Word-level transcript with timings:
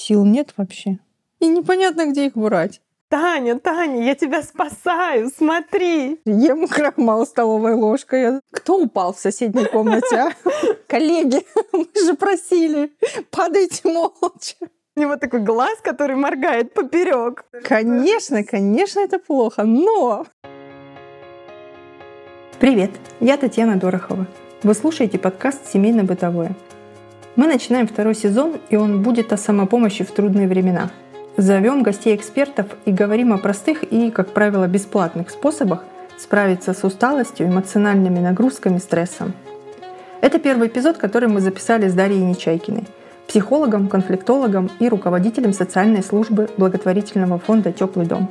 Сил 0.00 0.24
нет 0.24 0.54
вообще. 0.56 0.98
И 1.40 1.46
непонятно, 1.46 2.06
где 2.06 2.26
их 2.26 2.32
брать. 2.34 2.80
Таня, 3.08 3.58
Таня, 3.58 4.02
я 4.02 4.14
тебя 4.14 4.42
спасаю, 4.42 5.30
смотри. 5.36 6.20
Ем 6.24 6.66
крахмал 6.68 7.26
столовой 7.26 7.74
ложкой. 7.74 8.40
Кто 8.50 8.78
упал 8.78 9.12
в 9.12 9.18
соседней 9.18 9.66
комнате, 9.66 10.16
а? 10.16 10.32
Коллеги, 10.86 11.44
мы 11.72 11.86
же 12.02 12.14
просили, 12.14 12.92
падайте 13.30 13.82
молча. 13.84 14.56
У 14.96 15.00
него 15.00 15.16
такой 15.16 15.40
глаз, 15.40 15.78
который 15.82 16.16
моргает 16.16 16.72
поперек. 16.72 17.44
Конечно, 17.62 18.42
конечно, 18.42 19.00
это 19.00 19.18
плохо, 19.18 19.64
но... 19.64 20.26
Привет, 22.58 22.92
я 23.20 23.36
Татьяна 23.36 23.76
Дорохова. 23.76 24.26
Вы 24.62 24.74
слушаете 24.74 25.18
подкаст 25.18 25.66
«Семейно-бытовое». 25.74 26.54
Мы 27.36 27.46
начинаем 27.46 27.86
второй 27.86 28.16
сезон, 28.16 28.60
и 28.70 28.76
он 28.76 29.02
будет 29.02 29.32
о 29.32 29.36
самопомощи 29.36 30.04
в 30.04 30.10
трудные 30.10 30.48
времена. 30.48 30.90
Зовем 31.36 31.84
гостей-экспертов 31.84 32.66
и 32.84 32.90
говорим 32.90 33.32
о 33.32 33.38
простых 33.38 33.84
и, 33.84 34.10
как 34.10 34.32
правило, 34.32 34.66
бесплатных 34.66 35.30
способах 35.30 35.84
справиться 36.18 36.74
с 36.74 36.82
усталостью, 36.82 37.46
эмоциональными 37.46 38.18
нагрузками, 38.18 38.78
стрессом. 38.78 39.32
Это 40.20 40.40
первый 40.40 40.68
эпизод, 40.68 40.98
который 40.98 41.28
мы 41.28 41.40
записали 41.40 41.88
с 41.88 41.94
Дарьей 41.94 42.20
Нечайкиной, 42.20 42.84
психологом, 43.28 43.88
конфликтологом 43.88 44.68
и 44.80 44.88
руководителем 44.88 45.52
социальной 45.52 46.02
службы 46.02 46.50
благотворительного 46.56 47.38
фонда 47.38 47.72
«Теплый 47.72 48.06
дом». 48.06 48.28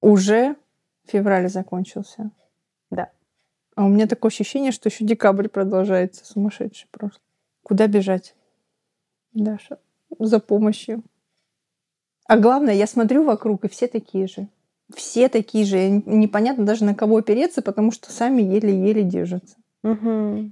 Уже 0.00 0.56
февраль 1.06 1.48
закончился. 1.48 2.30
А 3.74 3.84
у 3.84 3.88
меня 3.88 4.06
такое 4.06 4.30
ощущение, 4.30 4.72
что 4.72 4.88
еще 4.88 5.04
декабрь 5.04 5.48
продолжается, 5.48 6.24
сумасшедший 6.24 6.88
просто. 6.90 7.20
Куда 7.62 7.86
бежать, 7.86 8.34
Даша? 9.32 9.78
За 10.18 10.38
помощью. 10.38 11.02
А 12.26 12.38
главное, 12.38 12.74
я 12.74 12.86
смотрю 12.86 13.24
вокруг, 13.24 13.64
и 13.64 13.68
все 13.68 13.88
такие 13.88 14.28
же. 14.28 14.48
Все 14.94 15.28
такие 15.28 15.64
же. 15.64 15.88
И 15.88 15.90
Непонятно 16.06 16.64
даже 16.64 16.84
на 16.84 16.94
кого 16.94 17.16
опереться, 17.16 17.62
потому 17.62 17.90
что 17.90 18.12
сами 18.12 18.42
еле-еле 18.42 19.02
держатся. 19.02 19.56
Угу. 19.82 20.50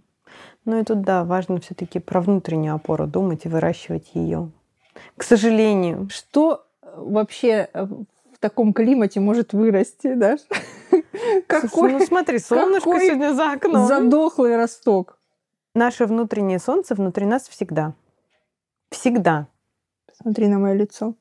Ну 0.64 0.80
и 0.80 0.84
тут, 0.84 1.02
да, 1.02 1.24
важно 1.24 1.60
все-таки 1.60 1.98
про 1.98 2.20
внутреннюю 2.20 2.74
опору 2.74 3.06
думать 3.06 3.44
и 3.44 3.48
выращивать 3.48 4.10
ее. 4.14 4.50
К 5.16 5.22
сожалению. 5.22 6.08
Что 6.10 6.66
э, 6.82 6.86
вообще 6.96 7.68
э, 7.72 7.84
в 7.84 8.38
таком 8.38 8.72
климате 8.72 9.20
может 9.20 9.52
вырасти, 9.52 10.14
да? 10.14 10.36
Какой, 11.60 11.92
ну 11.92 12.04
смотри, 12.04 12.38
солнышко 12.38 12.90
какой 12.90 13.06
сегодня 13.06 13.34
за 13.34 13.52
окном. 13.52 13.86
задохлый 13.86 14.56
росток. 14.56 15.18
Наше 15.74 16.06
внутреннее 16.06 16.58
солнце 16.58 16.94
внутри 16.94 17.26
нас 17.26 17.48
всегда. 17.48 17.94
Всегда. 18.90 19.46
Смотри 20.20 20.48
на 20.48 20.58
мое 20.58 20.74
лицо. 20.74 21.14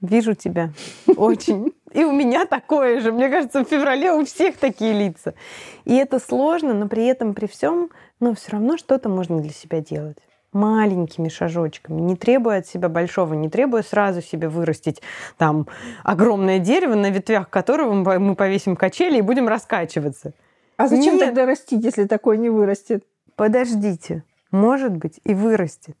Вижу 0.00 0.34
тебя. 0.34 0.72
Очень. 1.16 1.72
И 1.92 2.04
у 2.04 2.12
меня 2.12 2.46
такое 2.46 3.00
же. 3.00 3.12
Мне 3.12 3.28
кажется, 3.28 3.64
в 3.64 3.68
феврале 3.68 4.12
у 4.12 4.24
всех 4.24 4.56
такие 4.56 4.92
лица. 4.92 5.34
И 5.84 5.94
это 5.94 6.18
сложно, 6.18 6.72
но 6.72 6.88
при 6.88 7.04
этом, 7.06 7.34
при 7.34 7.46
всем, 7.46 7.90
но 8.20 8.34
все 8.34 8.52
равно 8.52 8.78
что-то 8.78 9.08
можно 9.08 9.40
для 9.40 9.52
себя 9.52 9.80
делать 9.80 10.18
маленькими 10.52 11.28
шажочками, 11.28 12.00
не 12.00 12.16
требуя 12.16 12.58
от 12.58 12.66
себя 12.66 12.88
большого, 12.88 13.34
не 13.34 13.48
требуя 13.48 13.82
сразу 13.82 14.20
себе 14.20 14.48
вырастить 14.48 15.02
там 15.38 15.66
огромное 16.02 16.58
дерево, 16.58 16.94
на 16.94 17.10
ветвях 17.10 17.50
которого 17.50 18.18
мы 18.18 18.34
повесим 18.34 18.76
качели 18.76 19.18
и 19.18 19.22
будем 19.22 19.48
раскачиваться. 19.48 20.32
А 20.76 20.88
зачем 20.88 21.16
Нет. 21.16 21.26
тогда 21.26 21.46
растить, 21.46 21.84
если 21.84 22.04
такой 22.04 22.38
не 22.38 22.48
вырастет? 22.48 23.04
Подождите, 23.36 24.24
может 24.50 24.96
быть 24.96 25.20
и 25.24 25.34
вырастет. 25.34 25.96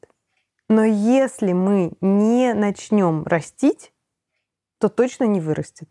Но 0.68 0.84
если 0.84 1.52
мы 1.52 1.92
не 2.00 2.54
начнем 2.54 3.24
растить, 3.24 3.92
то 4.78 4.88
точно 4.88 5.24
не 5.24 5.40
вырастет. 5.40 5.88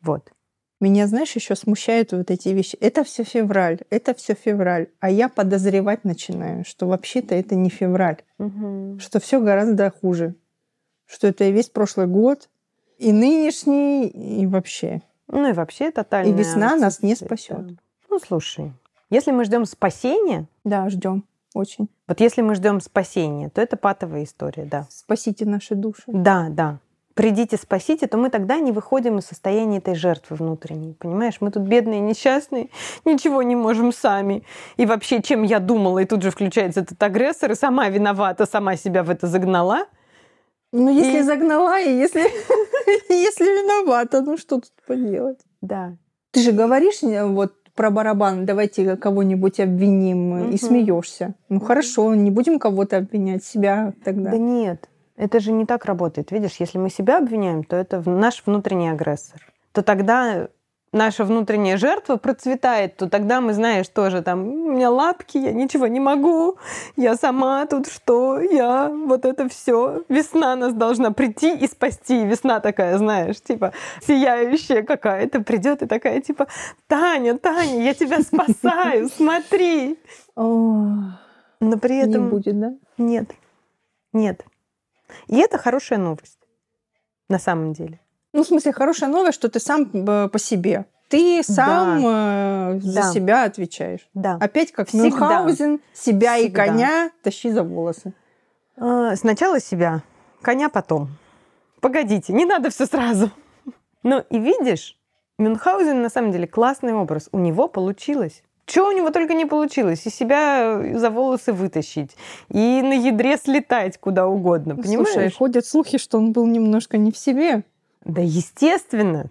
Вот. 0.00 0.32
Меня, 0.80 1.08
знаешь, 1.08 1.32
еще 1.32 1.56
смущают 1.56 2.12
вот 2.12 2.30
эти 2.30 2.50
вещи. 2.50 2.76
Это 2.80 3.02
все 3.02 3.24
февраль, 3.24 3.80
это 3.90 4.14
все 4.14 4.34
февраль. 4.34 4.88
А 5.00 5.10
я 5.10 5.28
подозревать 5.28 6.04
начинаю, 6.04 6.64
что 6.64 6.86
вообще-то 6.86 7.34
это 7.34 7.56
не 7.56 7.68
февраль, 7.68 8.18
что 8.98 9.18
все 9.20 9.40
гораздо 9.40 9.90
хуже. 9.90 10.34
Что 11.06 11.26
это 11.26 11.44
и 11.44 11.52
весь 11.52 11.70
прошлый 11.70 12.06
год, 12.06 12.48
и 12.98 13.12
нынешний, 13.12 14.06
и 14.08 14.46
вообще. 14.46 15.02
Ну 15.26 15.48
и 15.48 15.52
вообще 15.52 15.90
тотально. 15.90 16.30
И 16.30 16.32
весна 16.32 16.76
нас 16.76 17.02
не 17.02 17.14
спасет. 17.16 17.78
Ну 18.10 18.18
слушай, 18.18 18.72
если 19.10 19.30
мы 19.30 19.44
ждем 19.44 19.64
спасения, 19.64 20.46
Да, 20.64 20.88
ждем. 20.90 21.24
Очень. 21.54 21.88
вот 22.06 22.20
если 22.20 22.42
мы 22.42 22.54
ждем 22.54 22.80
спасения, 22.80 23.48
то 23.48 23.60
это 23.60 23.76
патовая 23.76 24.24
история, 24.24 24.64
да. 24.64 24.86
Спасите 24.90 25.46
наши 25.46 25.74
души. 25.74 26.04
Да, 26.06 26.48
да. 26.50 26.78
Придите, 27.18 27.56
спасите, 27.56 28.06
то 28.06 28.16
мы 28.16 28.30
тогда 28.30 28.60
не 28.60 28.70
выходим 28.70 29.18
из 29.18 29.26
состояния 29.26 29.78
этой 29.78 29.96
жертвы 29.96 30.36
внутренней. 30.36 30.94
Понимаешь, 30.94 31.38
мы 31.40 31.50
тут 31.50 31.64
бедные, 31.64 31.98
несчастные, 31.98 32.68
ничего 33.04 33.42
не 33.42 33.56
можем 33.56 33.92
сами. 33.92 34.44
И 34.76 34.86
вообще, 34.86 35.20
чем 35.20 35.42
я 35.42 35.58
думала, 35.58 35.98
и 35.98 36.04
тут 36.04 36.22
же 36.22 36.30
включается 36.30 36.82
этот 36.82 37.02
агрессор, 37.02 37.50
и 37.50 37.54
сама 37.56 37.88
виновата, 37.88 38.46
сама 38.46 38.76
себя 38.76 39.02
в 39.02 39.10
это 39.10 39.26
загнала. 39.26 39.86
Ну, 40.70 40.90
если 40.96 41.18
И- 41.18 41.22
загнала, 41.22 41.80
и 41.80 41.90
если, 41.90 42.20
если 43.12 43.46
виновата, 43.46 44.22
ну 44.22 44.36
что 44.36 44.60
тут 44.60 44.70
поделать? 44.86 45.40
Да. 45.60 45.96
Ты 46.30 46.40
же 46.40 46.52
говоришь 46.52 47.02
э, 47.02 47.26
вот 47.26 47.52
про 47.74 47.90
барабан, 47.90 48.46
давайте 48.46 48.96
кого-нибудь 48.96 49.58
обвиним 49.58 50.50
э, 50.50 50.52
и 50.52 50.56
смеешься. 50.56 51.34
Ну 51.48 51.58
хорошо, 51.58 52.14
не 52.14 52.30
будем 52.30 52.60
кого-то 52.60 52.98
обвинять, 52.98 53.42
себя 53.42 53.92
тогда. 54.04 54.30
Да 54.30 54.38
нет, 54.38 54.88
это 55.18 55.40
же 55.40 55.52
не 55.52 55.66
так 55.66 55.84
работает. 55.84 56.30
Видишь, 56.30 56.56
если 56.58 56.78
мы 56.78 56.90
себя 56.90 57.18
обвиняем, 57.18 57.64
то 57.64 57.76
это 57.76 58.02
наш 58.08 58.42
внутренний 58.46 58.88
агрессор. 58.88 59.40
То 59.72 59.82
тогда 59.82 60.48
наша 60.92 61.24
внутренняя 61.24 61.76
жертва 61.76 62.16
процветает, 62.16 62.96
то 62.96 63.08
тогда 63.10 63.40
мы, 63.40 63.52
знаешь, 63.52 63.88
тоже 63.88 64.22
там, 64.22 64.46
у 64.46 64.72
меня 64.72 64.90
лапки, 64.90 65.36
я 65.36 65.52
ничего 65.52 65.86
не 65.86 66.00
могу, 66.00 66.56
я 66.96 67.16
сама 67.16 67.66
тут 67.66 67.88
что, 67.88 68.40
я 68.40 68.88
вот 68.88 69.24
это 69.24 69.48
все. 69.48 70.04
Весна 70.08 70.56
нас 70.56 70.72
должна 70.72 71.10
прийти 71.10 71.54
и 71.54 71.66
спасти. 71.66 72.24
Весна 72.24 72.60
такая, 72.60 72.96
знаешь, 72.96 73.40
типа 73.42 73.72
сияющая 74.06 74.82
какая-то 74.82 75.40
придет 75.40 75.82
и 75.82 75.86
такая, 75.86 76.20
типа, 76.20 76.46
Таня, 76.86 77.36
Таня, 77.36 77.82
я 77.82 77.92
тебя 77.92 78.20
спасаю, 78.20 79.08
смотри. 79.16 79.98
Но 80.36 81.76
при 81.80 81.94
не 81.94 82.08
этом 82.08 82.30
будет, 82.30 82.58
да? 82.58 82.74
нет. 82.98 83.30
Нет. 84.12 84.44
И 85.26 85.36
это 85.38 85.58
хорошая 85.58 85.98
новость. 85.98 86.38
На 87.28 87.38
самом 87.38 87.72
деле. 87.72 88.00
Ну, 88.32 88.42
в 88.42 88.46
смысле, 88.46 88.72
хорошая 88.72 89.10
новость, 89.10 89.34
что 89.38 89.48
ты 89.48 89.60
сам 89.60 89.90
э, 89.92 90.28
по 90.28 90.38
себе. 90.38 90.86
Ты 91.08 91.42
сам 91.42 92.06
э, 92.06 92.80
за 92.82 93.00
Да. 93.02 93.12
себя 93.12 93.44
отвечаешь. 93.44 94.08
Да. 94.14 94.36
Опять 94.40 94.72
как 94.72 94.88
Всегда. 94.88 95.04
Мюнхгаузен, 95.06 95.80
себя 95.94 96.36
и 96.36 96.44
Всегда. 96.44 96.66
коня 96.66 97.10
тащи 97.22 97.50
за 97.50 97.62
волосы. 97.62 98.12
А, 98.76 99.16
Сначала 99.16 99.60
себя, 99.60 100.02
коня 100.42 100.68
потом. 100.68 101.08
Погодите, 101.80 102.32
не 102.32 102.44
надо 102.44 102.70
все 102.70 102.86
сразу. 102.86 103.30
Ну 104.04 104.24
и 104.30 104.38
видишь, 104.38 104.96
Мюнхгаузен 105.38 106.00
на 106.02 106.08
самом 106.08 106.30
деле 106.32 106.46
классный 106.46 106.94
образ. 106.94 107.28
У 107.32 107.38
него 107.38 107.68
получилось. 107.68 108.42
Чего 108.68 108.88
у 108.88 108.92
него 108.92 109.10
только 109.10 109.32
не 109.32 109.46
получилось. 109.46 110.06
И 110.06 110.10
себя 110.10 110.80
за 110.94 111.10
волосы 111.10 111.52
вытащить, 111.52 112.16
и 112.50 112.82
на 112.82 112.92
ядре 112.92 113.38
слетать 113.38 113.98
куда 113.98 114.28
угодно. 114.28 114.76
Понимаешь? 114.76 115.08
Слушай, 115.08 115.32
ходят 115.32 115.66
слухи, 115.66 115.96
что 115.96 116.18
он 116.18 116.32
был 116.32 116.46
немножко 116.46 116.98
не 116.98 117.10
в 117.10 117.16
себе. 117.16 117.62
Да, 118.04 118.20
естественно. 118.20 119.30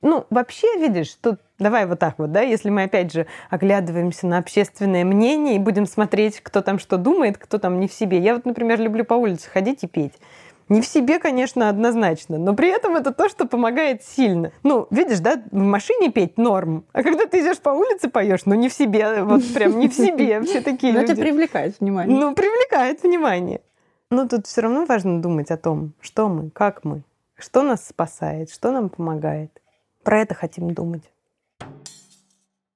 Ну, 0.00 0.24
вообще, 0.30 0.66
видишь, 0.78 1.16
тут 1.20 1.40
давай 1.58 1.84
вот 1.86 1.98
так 1.98 2.18
вот, 2.18 2.32
да, 2.32 2.40
если 2.40 2.70
мы 2.70 2.84
опять 2.84 3.12
же 3.12 3.26
оглядываемся 3.50 4.26
на 4.26 4.38
общественное 4.38 5.04
мнение 5.04 5.56
и 5.56 5.58
будем 5.58 5.86
смотреть, 5.86 6.40
кто 6.40 6.62
там 6.62 6.78
что 6.78 6.96
думает, 6.96 7.36
кто 7.36 7.58
там 7.58 7.80
не 7.80 7.88
в 7.88 7.92
себе. 7.92 8.18
Я 8.18 8.34
вот, 8.34 8.46
например, 8.46 8.80
люблю 8.80 9.04
по 9.04 9.14
улице 9.14 9.50
ходить 9.50 9.82
и 9.82 9.86
петь. 9.86 10.14
Не 10.68 10.82
в 10.82 10.86
себе, 10.86 11.18
конечно, 11.18 11.68
однозначно, 11.70 12.36
но 12.36 12.54
при 12.54 12.68
этом 12.68 12.96
это 12.96 13.12
то, 13.12 13.28
что 13.28 13.46
помогает 13.46 14.02
сильно. 14.02 14.52
Ну, 14.62 14.86
видишь, 14.90 15.20
да, 15.20 15.42
в 15.50 15.56
машине 15.56 16.10
петь 16.10 16.36
норм, 16.36 16.84
а 16.92 17.02
когда 17.02 17.26
ты 17.26 17.40
идешь 17.40 17.58
по 17.58 17.70
улице 17.70 18.10
поешь, 18.10 18.44
ну 18.44 18.54
не 18.54 18.68
в 18.68 18.72
себе, 18.74 19.22
вот 19.22 19.42
прям 19.54 19.78
не 19.78 19.88
в 19.88 19.94
себе, 19.94 20.40
все 20.42 20.60
такие 20.60 20.92
Но 20.92 21.00
это 21.00 21.12
люди. 21.12 21.22
привлекает 21.22 21.80
внимание. 21.80 22.18
Ну, 22.18 22.34
привлекает 22.34 23.02
внимание. 23.02 23.62
Но 24.10 24.28
тут 24.28 24.46
все 24.46 24.62
равно 24.62 24.84
важно 24.84 25.22
думать 25.22 25.50
о 25.50 25.56
том, 25.56 25.92
что 26.00 26.28
мы, 26.28 26.50
как 26.50 26.84
мы, 26.84 27.02
что 27.36 27.62
нас 27.62 27.86
спасает, 27.86 28.50
что 28.50 28.70
нам 28.70 28.88
помогает. 28.90 29.62
Про 30.02 30.20
это 30.22 30.34
хотим 30.34 30.72
думать. 30.72 31.02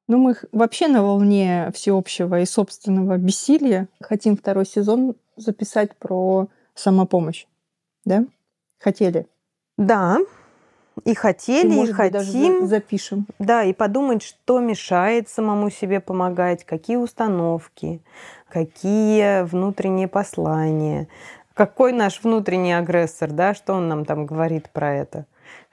Ну, 0.08 0.18
мы 0.18 0.34
вообще 0.50 0.88
на 0.88 1.02
волне 1.02 1.70
всеобщего 1.74 2.40
и 2.40 2.44
собственного 2.44 3.16
бессилия 3.16 3.88
хотим 4.00 4.36
второй 4.36 4.66
сезон 4.66 5.14
записать 5.36 5.96
про 5.96 6.48
самопомощь. 6.74 7.46
Да? 8.04 8.24
Хотели. 8.80 9.26
Да, 9.78 10.18
И 11.04 11.14
хотели, 11.14 11.68
и, 11.72 11.76
может 11.76 11.96
быть, 11.96 12.12
хотим. 12.12 12.52
даже 12.60 12.66
запишем. 12.66 13.26
Да, 13.38 13.64
и 13.64 13.72
подумать, 13.72 14.22
что 14.22 14.60
мешает 14.60 15.28
самому 15.28 15.70
себе 15.70 16.00
помогать, 16.00 16.64
какие 16.64 16.96
установки, 16.96 18.02
какие 18.48 19.42
внутренние 19.44 20.08
послания, 20.08 21.08
какой 21.54 21.92
наш 21.92 22.22
внутренний 22.22 22.72
агрессор, 22.72 23.30
да, 23.30 23.54
что 23.54 23.72
он 23.74 23.88
нам 23.88 24.04
там 24.04 24.26
говорит 24.26 24.68
про 24.70 24.94
это. 24.94 25.26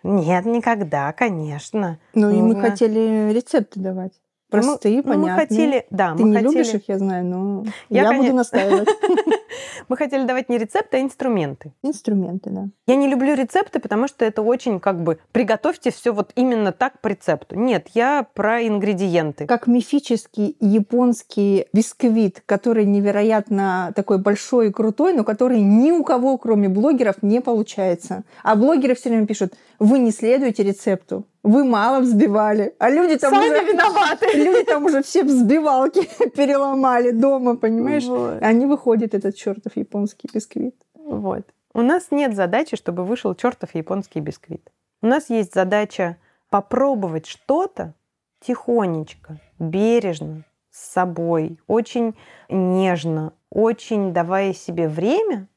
Нет, 0.04 0.46
никогда, 0.46 1.12
конечно. 1.12 2.00
Ну, 2.14 2.30
и 2.30 2.36
мы 2.42 2.54
Нужно- 2.54 2.70
хотели 2.70 3.34
рецепты 3.34 3.80
давать. 3.82 4.14
Простые, 4.50 5.02
Ну, 5.04 5.10
мы- 5.10 5.16
ну, 5.16 5.22
понятные. 5.24 5.36
мы 5.36 5.42
хотели, 5.42 5.86
да, 5.90 6.16
Ты 6.16 6.24
мы 6.24 6.30
не 6.30 6.36
хотели, 6.38 6.52
любишь 6.54 6.74
их, 6.74 6.82
я 6.90 6.98
знаю, 6.98 7.26
но 7.26 7.66
Я, 7.90 8.04
я, 8.04 8.10
коне- 8.10 8.22
буду 8.22 8.34
настаивать. 8.34 8.88
мы 9.88 9.98
хотели 9.98 10.26
давать 10.26 10.50
не 10.50 10.58
рецепты, 10.58 10.98
а 10.98 11.02
инструменты. 11.02 11.74
Инструменты, 11.84 12.50
да. 12.50 12.68
Я 12.88 12.96
не 12.96 13.08
люблю 13.08 13.36
рецепты, 13.36 13.80
потому 13.80 14.08
что 14.08 14.26
это 14.26 14.42
очень 14.42 14.80
как 14.80 15.02
бы 15.02 15.20
приготовьте 15.32 15.92
все 15.92 16.12
вот 16.12 16.32
именно 16.36 16.72
так 16.72 17.00
по 17.02 17.08
рецепту. 17.08 17.56
Нет, 17.56 17.88
я 17.94 18.26
про 18.34 18.66
ингредиенты. 18.66 19.46
Как 19.46 19.68
мифический 19.68 20.56
японский 20.60 21.68
бисквит, 21.74 22.44
который 22.46 22.86
невероятно 22.86 23.94
такой 23.96 24.18
большой 24.18 24.68
и 24.68 24.72
крутой, 24.72 25.14
но 25.14 25.24
который 25.24 25.62
ни 25.62 25.92
у 25.92 26.04
кого, 26.04 26.38
кроме 26.38 26.70
блогеров, 26.70 27.22
не 27.22 27.42
получается. 27.42 28.24
А 28.44 28.56
блогеры 28.56 28.96
все 28.96 29.10
время 29.10 29.28
пишут, 29.28 29.54
вы 29.80 30.00
не 30.00 30.12
следуете 30.12 30.64
рецепту, 30.64 31.26
вы 31.44 31.64
мало 31.64 32.02
взбивали. 32.02 32.76
А 32.80 32.90
люди 32.90 33.18
там 33.18 33.34
Сами 33.34 33.50
уже... 33.50 33.72
виноваты. 33.72 34.26
Люди 34.34 34.64
там 34.66 34.86
уже 34.86 35.02
все 35.02 35.24
взбивалки 35.24 36.08
переломали 36.36 37.12
дома, 37.12 37.56
понимаешь? 37.56 38.06
Вот. 38.06 38.42
Они 38.42 38.66
выходят, 38.66 39.14
этот 39.14 39.36
чертов 39.70 39.78
японский 39.78 40.30
бисквит. 40.34 40.76
Вот. 40.94 41.46
У 41.74 41.82
нас 41.82 42.12
нет 42.12 42.36
задачи, 42.36 42.76
чтобы 42.76 43.04
вышел 43.06 43.36
чертов 43.36 43.76
японский 43.76 44.20
бисквит. 44.20 44.72
У 45.02 45.08
нас 45.08 45.30
есть 45.30 45.54
задача 45.54 46.18
попробовать 46.50 47.26
что-то 47.26 47.94
тихонечко, 48.42 49.40
бережно, 49.60 50.44
с 50.72 50.92
собой, 50.92 51.60
очень 51.68 52.16
нежно, 52.50 53.34
очень 53.50 54.14
давая 54.14 54.54
себе 54.54 54.88
время, 54.88 55.48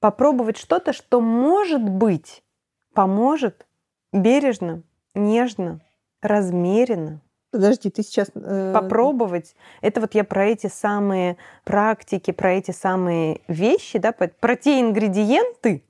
попробовать 0.00 0.56
что-то, 0.56 0.92
что, 0.92 1.20
может 1.20 1.82
быть, 1.82 2.42
поможет 2.94 3.66
бережно, 4.12 4.82
нежно, 5.14 5.80
размеренно 6.20 7.20
Подожди, 7.54 7.88
ты 7.88 8.02
сейчас... 8.02 8.32
э, 8.34 8.72
попробовать. 8.74 9.54
Это 9.80 10.00
вот 10.00 10.16
я 10.16 10.24
про 10.24 10.46
эти 10.46 10.66
самые 10.66 11.36
практики, 11.62 12.32
про 12.32 12.54
эти 12.54 12.72
самые 12.72 13.42
вещи, 13.46 14.00
да, 14.00 14.10
про 14.10 14.56
те 14.56 14.80
ингредиенты, 14.80 15.84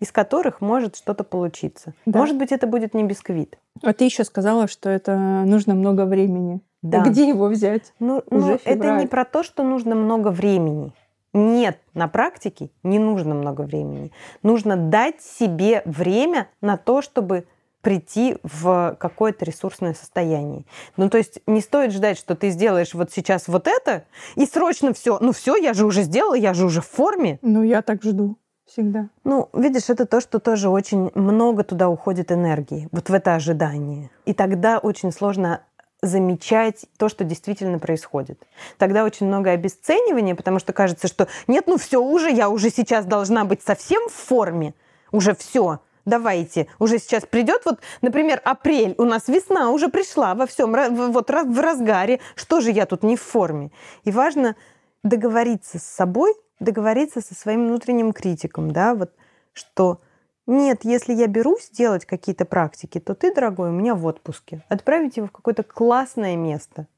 из 0.00 0.10
которых 0.10 0.62
может 0.62 0.96
что-то 0.96 1.22
получиться. 1.22 1.92
Да. 2.06 2.18
Может 2.18 2.38
быть, 2.38 2.50
это 2.50 2.66
будет 2.66 2.94
не 2.94 3.04
бисквит. 3.04 3.58
А 3.82 3.92
ты 3.92 4.06
еще 4.06 4.24
сказала, 4.24 4.68
что 4.68 4.88
это 4.88 5.14
нужно 5.44 5.74
много 5.74 6.06
времени. 6.06 6.62
Да. 6.80 7.02
Где 7.02 7.28
его 7.28 7.48
взять? 7.48 7.92
Ну, 7.98 8.22
Уже 8.30 8.52
ну, 8.52 8.58
это 8.64 8.96
не 8.98 9.06
про 9.06 9.26
то, 9.26 9.42
что 9.42 9.64
нужно 9.64 9.94
много 9.94 10.28
времени. 10.28 10.94
Нет, 11.34 11.78
на 11.92 12.08
практике 12.08 12.70
не 12.82 12.98
нужно 12.98 13.34
много 13.34 13.60
времени. 13.62 14.12
Нужно 14.42 14.78
дать 14.78 15.20
себе 15.20 15.82
время 15.84 16.48
на 16.62 16.78
то, 16.78 17.02
чтобы 17.02 17.44
прийти 17.82 18.36
в 18.42 18.96
какое-то 18.98 19.44
ресурсное 19.44 19.92
состояние. 19.92 20.64
Ну, 20.96 21.10
то 21.10 21.18
есть 21.18 21.40
не 21.46 21.60
стоит 21.60 21.92
ждать, 21.92 22.16
что 22.16 22.34
ты 22.34 22.50
сделаешь 22.50 22.94
вот 22.94 23.12
сейчас 23.12 23.48
вот 23.48 23.68
это, 23.68 24.04
и 24.36 24.46
срочно 24.46 24.94
все. 24.94 25.18
Ну, 25.20 25.32
все, 25.32 25.56
я 25.56 25.74
же 25.74 25.84
уже 25.84 26.02
сделала, 26.02 26.34
я 26.34 26.54
же 26.54 26.64
уже 26.64 26.80
в 26.80 26.86
форме. 26.86 27.38
Ну, 27.42 27.62
я 27.62 27.82
так 27.82 28.02
жду 28.02 28.38
всегда. 28.66 29.08
Ну, 29.24 29.50
видишь, 29.52 29.90
это 29.90 30.06
то, 30.06 30.20
что 30.20 30.38
тоже 30.38 30.68
очень 30.68 31.10
много 31.14 31.64
туда 31.64 31.88
уходит 31.88 32.32
энергии, 32.32 32.88
вот 32.92 33.10
в 33.10 33.14
это 33.14 33.34
ожидание. 33.34 34.10
И 34.24 34.32
тогда 34.32 34.78
очень 34.78 35.12
сложно 35.12 35.60
замечать 36.00 36.86
то, 36.96 37.08
что 37.08 37.22
действительно 37.22 37.78
происходит. 37.78 38.42
Тогда 38.76 39.04
очень 39.04 39.26
много 39.26 39.50
обесценивания, 39.50 40.34
потому 40.34 40.58
что 40.58 40.72
кажется, 40.72 41.06
что 41.06 41.28
нет, 41.46 41.66
ну 41.66 41.76
все 41.76 42.02
уже, 42.02 42.30
я 42.30 42.48
уже 42.48 42.70
сейчас 42.70 43.04
должна 43.04 43.44
быть 43.44 43.62
совсем 43.62 44.08
в 44.08 44.12
форме, 44.12 44.74
уже 45.12 45.34
все. 45.34 45.80
Давайте, 46.04 46.66
уже 46.78 46.98
сейчас 46.98 47.24
придет, 47.24 47.62
вот, 47.64 47.80
например, 48.00 48.40
апрель, 48.44 48.94
у 48.98 49.04
нас 49.04 49.28
весна 49.28 49.70
уже 49.70 49.88
пришла 49.88 50.34
во 50.34 50.46
всем, 50.46 50.72
вот 51.12 51.30
в 51.30 51.60
разгаре, 51.60 52.20
что 52.34 52.60
же 52.60 52.70
я 52.70 52.86
тут 52.86 53.02
не 53.02 53.16
в 53.16 53.22
форме? 53.22 53.70
И 54.04 54.10
важно 54.10 54.56
договориться 55.04 55.78
с 55.78 55.84
собой, 55.84 56.34
договориться 56.58 57.20
со 57.20 57.34
своим 57.34 57.68
внутренним 57.68 58.12
критиком, 58.12 58.72
да, 58.72 58.94
вот, 58.94 59.12
что 59.52 60.00
нет, 60.46 60.80
если 60.82 61.14
я 61.14 61.28
берусь 61.28 61.70
делать 61.70 62.04
какие-то 62.04 62.44
практики, 62.44 62.98
то 62.98 63.14
ты, 63.14 63.32
дорогой, 63.32 63.68
у 63.68 63.72
меня 63.72 63.94
в 63.94 64.04
отпуске. 64.04 64.64
Отправить 64.68 65.16
его 65.16 65.28
в 65.28 65.32
какое-то 65.32 65.62
классное 65.62 66.34
место. 66.36 66.88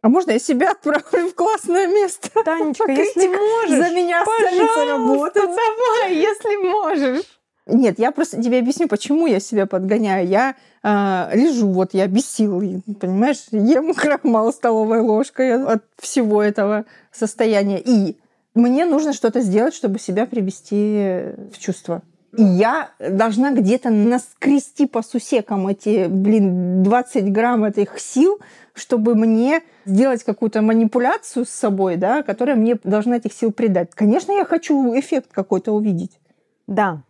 А 0.00 0.08
можно 0.08 0.32
я 0.32 0.38
себя 0.38 0.72
отправлю 0.72 1.28
в 1.28 1.34
классное 1.34 1.86
место? 1.86 2.28
Танечка, 2.42 2.90
если 2.90 3.28
можешь, 3.28 3.78
За 3.78 3.94
меня 3.94 4.24
пожалуйста, 4.24 4.86
работать. 4.86 5.34
давай, 5.44 6.14
если 6.14 6.56
можешь. 6.56 7.41
Нет, 7.66 7.98
я 7.98 8.10
просто 8.10 8.42
тебе 8.42 8.58
объясню, 8.58 8.88
почему 8.88 9.26
я 9.26 9.38
себя 9.38 9.66
подгоняю. 9.66 10.26
Я 10.26 10.56
а, 10.82 11.30
лежу, 11.32 11.68
вот 11.68 11.94
я 11.94 12.08
без 12.08 12.28
сил, 12.28 12.60
понимаешь, 13.00 13.44
ем 13.52 13.94
крахмал 13.94 14.52
столовой 14.52 15.00
ложкой 15.00 15.62
от 15.62 15.84
всего 15.98 16.42
этого 16.42 16.86
состояния. 17.12 17.80
И 17.80 18.16
мне 18.54 18.84
нужно 18.84 19.12
что-то 19.12 19.40
сделать, 19.40 19.74
чтобы 19.74 20.00
себя 20.00 20.26
привести 20.26 21.34
в 21.52 21.58
чувство. 21.58 22.02
И 22.36 22.42
я 22.42 22.90
должна 22.98 23.52
где-то 23.52 23.90
наскрести 23.90 24.86
по 24.86 25.02
сусекам 25.02 25.68
эти, 25.68 26.06
блин, 26.08 26.82
20 26.82 27.30
грамм 27.30 27.64
этих 27.64 27.98
сил, 27.98 28.40
чтобы 28.74 29.14
мне 29.14 29.62
сделать 29.84 30.24
какую-то 30.24 30.62
манипуляцию 30.62 31.44
с 31.44 31.50
собой, 31.50 31.96
да, 31.96 32.22
которая 32.22 32.56
мне 32.56 32.76
должна 32.82 33.18
этих 33.18 33.34
сил 33.34 33.52
придать. 33.52 33.90
Конечно, 33.94 34.32
я 34.32 34.46
хочу 34.46 34.98
эффект 34.98 35.28
какой-то 35.30 35.72
увидеть. 35.72 36.18
Да, 36.66 37.02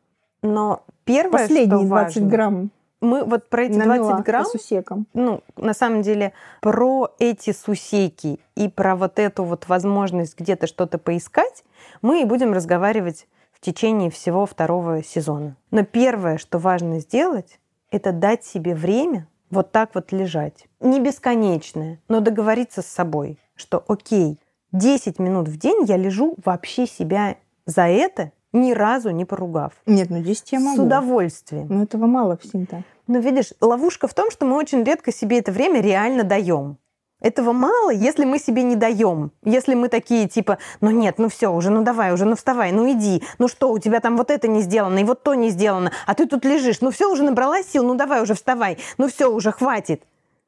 но 0.42 0.84
первое, 1.04 1.40
Последние 1.40 1.78
что 1.78 1.86
20 1.88 1.88
важно, 1.88 2.30
грамм 2.30 2.70
мы 3.02 3.24
вот 3.24 3.48
про 3.48 3.64
эти 3.64 3.76
намела 3.76 4.10
20 4.10 4.24
грамм, 4.24 4.44
по 4.44 4.50
сусекам. 4.50 5.06
ну, 5.12 5.42
на 5.56 5.74
самом 5.74 6.02
деле, 6.02 6.32
про 6.60 7.12
эти 7.18 7.52
сусеки 7.52 8.38
и 8.54 8.68
про 8.68 8.96
вот 8.96 9.18
эту 9.18 9.44
вот 9.44 9.68
возможность 9.68 10.38
где-то 10.38 10.66
что-то 10.66 10.98
поискать, 10.98 11.64
мы 12.00 12.22
и 12.22 12.24
будем 12.24 12.52
разговаривать 12.52 13.26
в 13.52 13.60
течение 13.60 14.10
всего 14.10 14.46
второго 14.46 15.02
сезона. 15.02 15.56
Но 15.70 15.84
первое, 15.84 16.38
что 16.38 16.58
важно 16.58 17.00
сделать, 17.00 17.58
это 17.90 18.12
дать 18.12 18.44
себе 18.44 18.74
время 18.74 19.26
вот 19.50 19.72
так 19.72 19.94
вот 19.94 20.12
лежать. 20.12 20.66
Не 20.80 21.00
бесконечное, 21.00 22.00
но 22.08 22.20
договориться 22.20 22.82
с 22.82 22.86
собой, 22.86 23.38
что 23.54 23.84
окей, 23.88 24.38
10 24.70 25.18
минут 25.18 25.48
в 25.48 25.58
день 25.58 25.84
я 25.86 25.96
лежу 25.96 26.36
вообще 26.42 26.86
себя 26.86 27.36
за 27.66 27.88
это 27.88 28.32
ни 28.52 28.72
разу 28.72 29.10
не 29.10 29.24
поругав. 29.24 29.72
Нет, 29.86 30.10
ну 30.10 30.20
10 30.20 30.52
я 30.52 30.60
могу. 30.60 30.76
С 30.76 30.80
удовольствием. 30.80 31.66
Но 31.68 31.82
этого 31.84 32.06
мало 32.06 32.36
всегда. 32.36 32.82
Но 33.06 33.18
видишь, 33.18 33.52
ловушка 33.60 34.06
в 34.06 34.14
том, 34.14 34.30
что 34.30 34.46
мы 34.46 34.56
очень 34.56 34.84
редко 34.84 35.12
себе 35.12 35.38
это 35.38 35.52
время 35.52 35.80
реально 35.80 36.24
даем. 36.24 36.78
Этого 37.20 37.52
мало, 37.52 37.90
если 37.90 38.24
мы 38.24 38.38
себе 38.40 38.64
не 38.64 38.74
даем. 38.74 39.30
Если 39.44 39.74
мы 39.74 39.88
такие 39.88 40.28
типа, 40.28 40.58
ну 40.80 40.90
нет, 40.90 41.18
ну 41.18 41.28
все 41.28 41.52
уже, 41.52 41.70
ну 41.70 41.84
давай 41.84 42.12
уже, 42.12 42.24
ну 42.24 42.34
вставай, 42.34 42.72
ну 42.72 42.90
иди. 42.90 43.22
Ну 43.38 43.46
что, 43.46 43.70
у 43.70 43.78
тебя 43.78 44.00
там 44.00 44.16
вот 44.16 44.30
это 44.30 44.48
не 44.48 44.60
сделано, 44.60 44.98
и 44.98 45.04
вот 45.04 45.22
то 45.22 45.34
не 45.34 45.50
сделано, 45.50 45.92
а 46.06 46.14
ты 46.14 46.26
тут 46.26 46.44
лежишь. 46.44 46.80
Ну 46.80 46.90
все, 46.90 47.10
уже 47.10 47.22
набрала 47.22 47.62
сил, 47.62 47.86
ну 47.86 47.94
давай 47.94 48.22
уже 48.22 48.34
вставай. 48.34 48.78
Ну 48.98 49.08
все, 49.08 49.32
уже 49.32 49.52
хватит. 49.52 50.02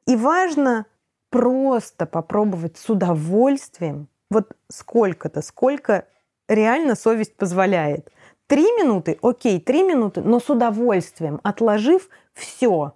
И 0.05 0.17
важно 0.17 0.85
просто 1.29 2.05
попробовать 2.05 2.77
с 2.77 2.89
удовольствием, 2.89 4.09
вот 4.29 4.51
сколько-то, 4.69 5.41
сколько 5.41 6.05
реально 6.47 6.95
совесть 6.95 7.35
позволяет. 7.35 8.11
Три 8.47 8.63
минуты, 8.63 9.17
окей, 9.21 9.59
три 9.59 9.83
минуты, 9.83 10.21
но 10.21 10.39
с 10.39 10.49
удовольствием, 10.49 11.39
отложив 11.43 12.09
все. 12.33 12.93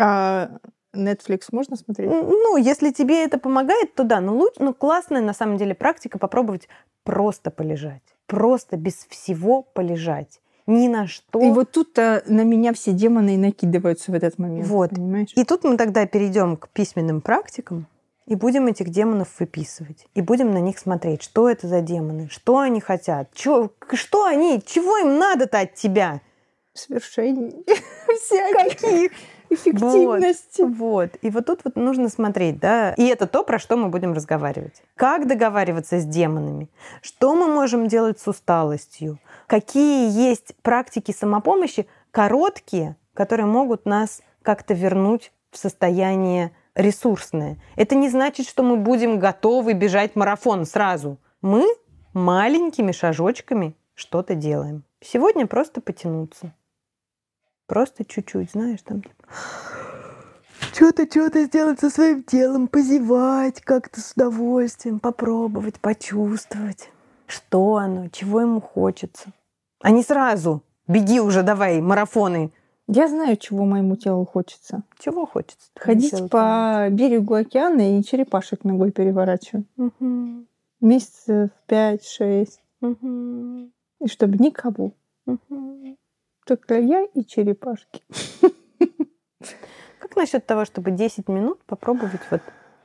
А 0.00 0.50
Netflix 0.94 1.48
можно 1.52 1.76
смотреть? 1.76 2.08
Ну, 2.10 2.56
если 2.56 2.90
тебе 2.90 3.24
это 3.24 3.38
помогает, 3.38 3.94
то 3.94 4.04
да. 4.04 4.20
Но 4.20 4.34
лучше, 4.34 4.62
ну, 4.62 4.72
классная 4.72 5.20
на 5.20 5.34
самом 5.34 5.58
деле 5.58 5.74
практика 5.74 6.18
попробовать 6.18 6.68
просто 7.04 7.50
полежать. 7.50 8.02
Просто 8.26 8.76
без 8.76 9.06
всего 9.08 9.62
полежать. 9.62 10.40
Ни 10.66 10.88
на 10.88 11.06
что. 11.06 11.40
И 11.40 11.50
вот 11.50 11.72
тут-то 11.72 12.22
на 12.26 12.42
меня 12.42 12.74
все 12.74 12.92
демоны 12.92 13.34
и 13.34 13.38
накидываются 13.38 14.12
в 14.12 14.14
этот 14.14 14.38
момент. 14.38 14.66
Вот. 14.66 14.90
Понимаешь? 14.90 15.32
И 15.34 15.44
тут 15.44 15.64
мы 15.64 15.76
тогда 15.76 16.06
перейдем 16.06 16.56
к 16.56 16.68
письменным 16.68 17.20
практикам 17.22 17.86
и 18.28 18.34
будем 18.34 18.66
этих 18.66 18.90
демонов 18.90 19.28
выписывать. 19.38 20.06
И 20.14 20.20
будем 20.20 20.52
на 20.52 20.58
них 20.58 20.78
смотреть, 20.78 21.22
что 21.22 21.48
это 21.48 21.66
за 21.66 21.80
демоны, 21.80 22.28
что 22.30 22.58
они 22.58 22.78
хотят, 22.78 23.32
чё, 23.32 23.70
что 23.94 24.26
они, 24.26 24.62
чего 24.64 24.98
им 24.98 25.18
надо-то 25.18 25.60
от 25.60 25.74
тебя. 25.74 26.20
Свершений 26.74 27.64
всяких. 28.22 28.80
Каких? 28.80 29.12
Эффективности. 29.50 30.60
Вот. 30.60 31.16
И 31.22 31.30
вот 31.30 31.46
тут 31.46 31.60
вот 31.64 31.76
нужно 31.76 32.10
смотреть, 32.10 32.58
да. 32.58 32.92
И 32.98 33.06
это 33.06 33.26
то, 33.26 33.42
про 33.42 33.58
что 33.58 33.78
мы 33.78 33.88
будем 33.88 34.12
разговаривать. 34.12 34.82
Как 34.94 35.26
договариваться 35.26 35.98
с 35.98 36.04
демонами? 36.04 36.68
Что 37.00 37.34
мы 37.34 37.46
можем 37.46 37.88
делать 37.88 38.20
с 38.20 38.28
усталостью? 38.28 39.18
Какие 39.46 40.10
есть 40.10 40.54
практики 40.60 41.12
самопомощи, 41.12 41.86
короткие, 42.10 42.96
которые 43.14 43.46
могут 43.46 43.86
нас 43.86 44.20
как-то 44.42 44.74
вернуть 44.74 45.32
в 45.50 45.56
состояние 45.56 46.52
ресурсное. 46.78 47.58
Это 47.76 47.94
не 47.94 48.08
значит, 48.08 48.48
что 48.48 48.62
мы 48.62 48.76
будем 48.76 49.18
готовы 49.18 49.74
бежать 49.74 50.16
марафон 50.16 50.64
сразу. 50.64 51.18
Мы 51.42 51.66
маленькими 52.14 52.92
шажочками 52.92 53.76
что-то 53.94 54.34
делаем. 54.34 54.84
Сегодня 55.00 55.46
просто 55.46 55.80
потянуться. 55.80 56.54
Просто 57.66 58.04
чуть-чуть, 58.04 58.52
знаешь, 58.52 58.80
там 58.82 59.02
что-то, 60.72 61.04
что-то 61.06 61.44
сделать 61.44 61.80
со 61.80 61.90
своим 61.90 62.22
телом, 62.22 62.68
позевать 62.68 63.60
как-то 63.60 64.00
с 64.00 64.12
удовольствием, 64.12 65.00
попробовать, 65.00 65.80
почувствовать, 65.80 66.90
что 67.26 67.76
оно, 67.76 68.08
чего 68.08 68.40
ему 68.40 68.60
хочется. 68.60 69.32
А 69.80 69.90
не 69.90 70.02
сразу, 70.02 70.62
беги 70.86 71.20
уже, 71.20 71.42
давай, 71.42 71.80
марафоны. 71.80 72.52
Я 72.90 73.06
знаю, 73.06 73.36
чего 73.36 73.66
моему 73.66 73.96
телу 73.96 74.24
хочется. 74.24 74.82
Чего 74.98 75.26
хочется? 75.26 75.68
Ходить 75.76 76.30
по 76.30 76.88
берегу 76.90 77.34
океана 77.34 77.98
и 77.98 78.02
черепашек 78.02 78.64
ногой 78.64 78.92
переворачивать. 78.92 79.66
Угу. 79.76 80.46
Месяцев 80.80 81.50
пять-шесть. 81.66 82.62
Угу. 82.80 83.70
И 84.00 84.08
чтобы 84.08 84.38
никого. 84.38 84.92
Угу. 85.26 85.98
Только 86.46 86.80
я 86.80 87.02
и 87.02 87.24
черепашки. 87.26 88.02
Как 89.98 90.16
насчет 90.16 90.46
того, 90.46 90.64
чтобы 90.64 90.90
10 90.90 91.28
минут 91.28 91.62
попробовать 91.66 92.22
вот 92.30 92.40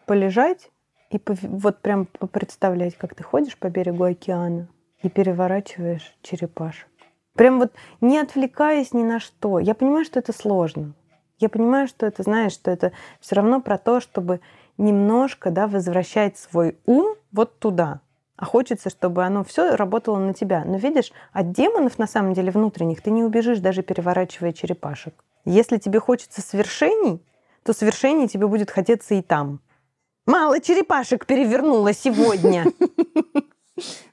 полежать 0.06 0.70
и 1.12 1.22
вот 1.44 1.80
прям 1.80 2.08
представлять, 2.08 2.98
как 2.98 3.16
ты 3.16 3.24
ходишь 3.24 3.58
по 3.58 3.70
берегу 3.70 4.04
океана 4.04 4.68
и 5.02 5.10
переворачиваешь 5.10 6.14
черепашек? 6.22 6.90
Прям 7.36 7.60
вот 7.60 7.72
не 8.02 8.20
отвлекаясь 8.20 8.94
ни 8.94 9.04
на 9.04 9.20
что. 9.20 9.60
Я 9.60 9.74
понимаю, 9.74 10.06
что 10.06 10.20
это 10.20 10.34
сложно. 10.34 10.94
Я 11.40 11.50
понимаю, 11.50 11.88
что 11.88 12.06
это, 12.06 12.24
знаешь, 12.24 12.54
что 12.54 12.72
это 12.72 12.92
все 13.20 13.36
равно 13.36 13.60
про 13.60 13.78
то, 13.78 14.00
чтобы 14.00 14.40
немножко 14.78 15.50
да, 15.52 15.68
возвращать 15.68 16.38
свой 16.38 16.78
ум 16.86 17.16
вот 17.32 17.60
туда. 17.60 18.02
А 18.36 18.46
хочется, 18.46 18.90
чтобы 18.90 19.24
оно 19.24 19.44
все 19.44 19.76
работало 19.76 20.18
на 20.18 20.34
тебя. 20.34 20.64
Но 20.66 20.78
видишь, 20.78 21.12
от 21.32 21.52
демонов 21.52 22.00
на 22.00 22.08
самом 22.08 22.34
деле 22.34 22.52
внутренних 22.52 23.02
ты 23.02 23.12
не 23.12 23.24
убежишь, 23.24 23.60
даже 23.60 23.84
переворачивая 23.84 24.54
черепашек. 24.54 25.14
Если 25.46 25.78
тебе 25.78 26.00
хочется 26.00 26.42
свершений, 26.42 27.22
то 27.64 27.74
свершений 27.74 28.28
тебе 28.28 28.48
будет 28.48 28.72
хотеться 28.72 29.16
и 29.16 29.22
там. 29.22 29.60
Мало 30.26 30.62
черепашек 30.62 31.26
перевернула 31.26 31.94
сегодня. 31.94 32.66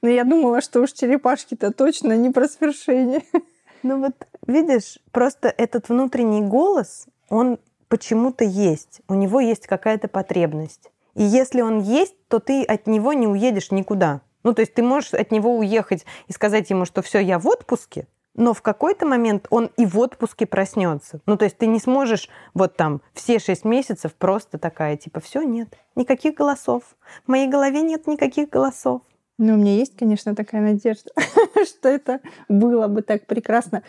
Но 0.01 0.09
я 0.09 0.23
думала, 0.23 0.61
что 0.61 0.81
уж 0.81 0.91
черепашки-то 0.91 1.71
точно 1.71 2.15
не 2.17 2.29
про 2.29 2.47
свершение. 2.47 3.23
Ну 3.83 3.99
вот, 3.99 4.13
видишь, 4.45 4.99
просто 5.11 5.47
этот 5.47 5.89
внутренний 5.89 6.43
голос, 6.43 7.07
он 7.29 7.57
почему-то 7.87 8.43
есть. 8.43 9.01
У 9.07 9.15
него 9.15 9.39
есть 9.39 9.65
какая-то 9.65 10.07
потребность. 10.07 10.91
И 11.15 11.23
если 11.23 11.61
он 11.61 11.79
есть, 11.79 12.15
то 12.27 12.37
ты 12.37 12.63
от 12.63 12.85
него 12.85 13.13
не 13.13 13.25
уедешь 13.25 13.71
никуда. 13.71 14.21
Ну, 14.43 14.53
то 14.53 14.61
есть 14.61 14.73
ты 14.73 14.83
можешь 14.83 15.13
от 15.13 15.31
него 15.31 15.57
уехать 15.57 16.05
и 16.27 16.33
сказать 16.33 16.69
ему, 16.69 16.85
что 16.85 17.01
все, 17.01 17.19
я 17.19 17.39
в 17.39 17.47
отпуске, 17.47 18.07
но 18.33 18.53
в 18.53 18.61
какой-то 18.61 19.05
момент 19.05 19.47
он 19.49 19.69
и 19.77 19.85
в 19.85 19.99
отпуске 19.99 20.45
проснется. 20.45 21.21
Ну, 21.25 21.37
то 21.37 21.45
есть 21.45 21.57
ты 21.57 21.67
не 21.67 21.79
сможешь 21.79 22.29
вот 22.53 22.75
там 22.75 23.01
все 23.13 23.39
шесть 23.39 23.65
месяцев 23.65 24.13
просто 24.15 24.57
такая, 24.57 24.97
типа, 24.97 25.19
все, 25.19 25.41
нет, 25.43 25.77
никаких 25.95 26.35
голосов. 26.35 26.83
В 27.25 27.27
моей 27.29 27.47
голове 27.47 27.81
нет 27.81 28.07
никаких 28.07 28.49
голосов. 28.49 29.01
Ну, 29.37 29.53
у 29.53 29.57
меня 29.57 29.75
есть, 29.75 29.95
конечно, 29.95 30.35
такая 30.35 30.61
надежда, 30.61 31.11
что 31.65 31.89
это 31.89 32.19
было 32.47 32.87
бы 32.87 33.01
так 33.01 33.25
прекрасно. 33.25 33.83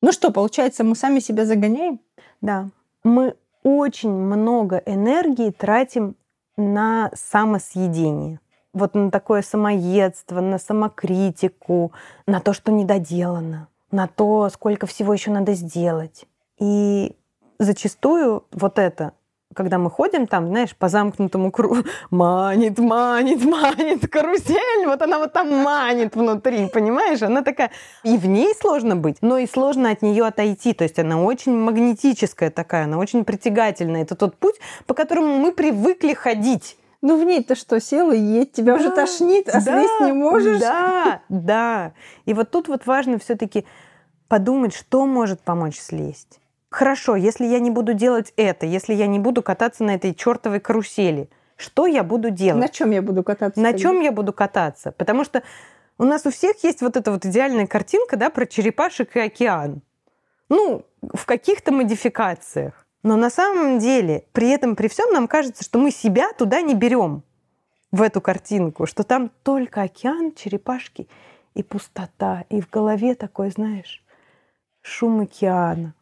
Ну 0.00 0.12
что, 0.12 0.30
получается, 0.32 0.84
мы 0.84 0.96
сами 0.96 1.20
себя 1.20 1.46
загоняем? 1.46 2.00
Да. 2.40 2.68
Мы 3.04 3.36
очень 3.62 4.10
много 4.10 4.82
энергии 4.84 5.50
тратим 5.50 6.16
на 6.56 7.10
самосъедение 7.14 8.40
вот 8.72 8.94
на 8.94 9.10
такое 9.10 9.42
самоедство, 9.42 10.40
на 10.40 10.58
самокритику, 10.58 11.92
на 12.26 12.40
то, 12.40 12.52
что 12.52 12.72
недоделано, 12.72 13.68
на 13.90 14.06
то, 14.06 14.48
сколько 14.50 14.86
всего 14.86 15.12
еще 15.12 15.30
надо 15.30 15.54
сделать. 15.54 16.26
И 16.58 17.14
зачастую 17.58 18.44
вот 18.50 18.78
это, 18.78 19.12
когда 19.54 19.78
мы 19.78 19.90
ходим 19.90 20.26
там, 20.26 20.48
знаешь, 20.48 20.74
по 20.76 20.88
замкнутому 20.88 21.50
кругу, 21.50 21.84
манит, 22.10 22.78
манит, 22.78 23.44
манит, 23.44 24.08
карусель, 24.08 24.86
вот 24.86 25.02
она 25.02 25.18
вот 25.18 25.32
там 25.32 25.48
манит 25.48 26.16
внутри, 26.16 26.68
понимаешь? 26.68 27.22
Она 27.22 27.42
такая, 27.42 27.70
и 28.02 28.16
в 28.16 28.26
ней 28.26 28.54
сложно 28.60 28.96
быть, 28.96 29.18
но 29.20 29.38
и 29.38 29.46
сложно 29.46 29.90
от 29.90 30.02
нее 30.02 30.24
отойти, 30.24 30.72
то 30.72 30.84
есть 30.84 30.98
она 30.98 31.22
очень 31.22 31.56
магнетическая 31.56 32.50
такая, 32.50 32.84
она 32.84 32.98
очень 32.98 33.24
притягательная. 33.24 34.02
Это 34.02 34.14
тот 34.14 34.36
путь, 34.36 34.56
по 34.86 34.94
которому 34.94 35.36
мы 35.38 35.52
привыкли 35.52 36.14
ходить. 36.14 36.76
Ну 37.02 37.20
в 37.20 37.24
ней-то 37.24 37.56
что, 37.56 37.80
села 37.80 38.12
и 38.12 38.20
едь, 38.20 38.52
тебя 38.52 38.74
да, 38.74 38.80
уже 38.80 38.90
тошнит, 38.90 39.48
а 39.48 39.60
да, 39.60 39.60
слезть 39.60 40.00
не 40.02 40.12
можешь? 40.12 40.60
Да, 40.60 41.22
да. 41.28 41.92
И 42.26 42.32
вот 42.32 42.50
тут 42.50 42.68
вот 42.68 42.86
важно 42.86 43.18
все 43.18 43.34
таки 43.34 43.66
подумать, 44.28 44.72
что 44.72 45.04
может 45.04 45.40
помочь 45.40 45.78
слезть. 45.78 46.41
Хорошо, 46.72 47.16
если 47.16 47.44
я 47.44 47.58
не 47.60 47.70
буду 47.70 47.94
делать 47.94 48.32
это, 48.36 48.66
если 48.66 48.94
я 48.94 49.06
не 49.06 49.18
буду 49.18 49.42
кататься 49.42 49.84
на 49.84 49.94
этой 49.94 50.14
чертовой 50.14 50.58
карусели, 50.58 51.28
что 51.56 51.86
я 51.86 52.02
буду 52.02 52.30
делать? 52.30 52.60
На 52.60 52.68
чем 52.68 52.90
я 52.90 53.02
буду 53.02 53.22
кататься? 53.22 53.60
На 53.60 53.72
чем 53.74 54.00
я 54.00 54.10
буду 54.10 54.32
кататься? 54.32 54.92
Потому 54.92 55.24
что 55.24 55.42
у 55.98 56.04
нас 56.04 56.26
у 56.26 56.30
всех 56.30 56.64
есть 56.64 56.80
вот 56.80 56.96
эта 56.96 57.12
вот 57.12 57.26
идеальная 57.26 57.66
картинка, 57.66 58.16
да, 58.16 58.30
про 58.30 58.46
черепашек 58.46 59.14
и 59.16 59.20
океан. 59.20 59.82
Ну, 60.48 60.84
в 61.02 61.26
каких-то 61.26 61.72
модификациях. 61.72 62.86
Но 63.02 63.16
на 63.16 63.30
самом 63.30 63.78
деле, 63.78 64.24
при 64.32 64.48
этом, 64.48 64.74
при 64.74 64.88
всем 64.88 65.12
нам 65.12 65.28
кажется, 65.28 65.64
что 65.64 65.78
мы 65.78 65.90
себя 65.90 66.32
туда 66.32 66.62
не 66.62 66.74
берем, 66.74 67.22
в 67.92 68.00
эту 68.00 68.20
картинку, 68.20 68.86
что 68.86 69.04
там 69.04 69.30
только 69.42 69.82
океан, 69.82 70.32
черепашки 70.34 71.08
и 71.54 71.62
пустота. 71.62 72.44
И 72.48 72.60
в 72.60 72.70
голове 72.70 73.14
такой, 73.14 73.50
знаешь, 73.50 74.02
шум 74.80 75.20
океана. 75.20 75.94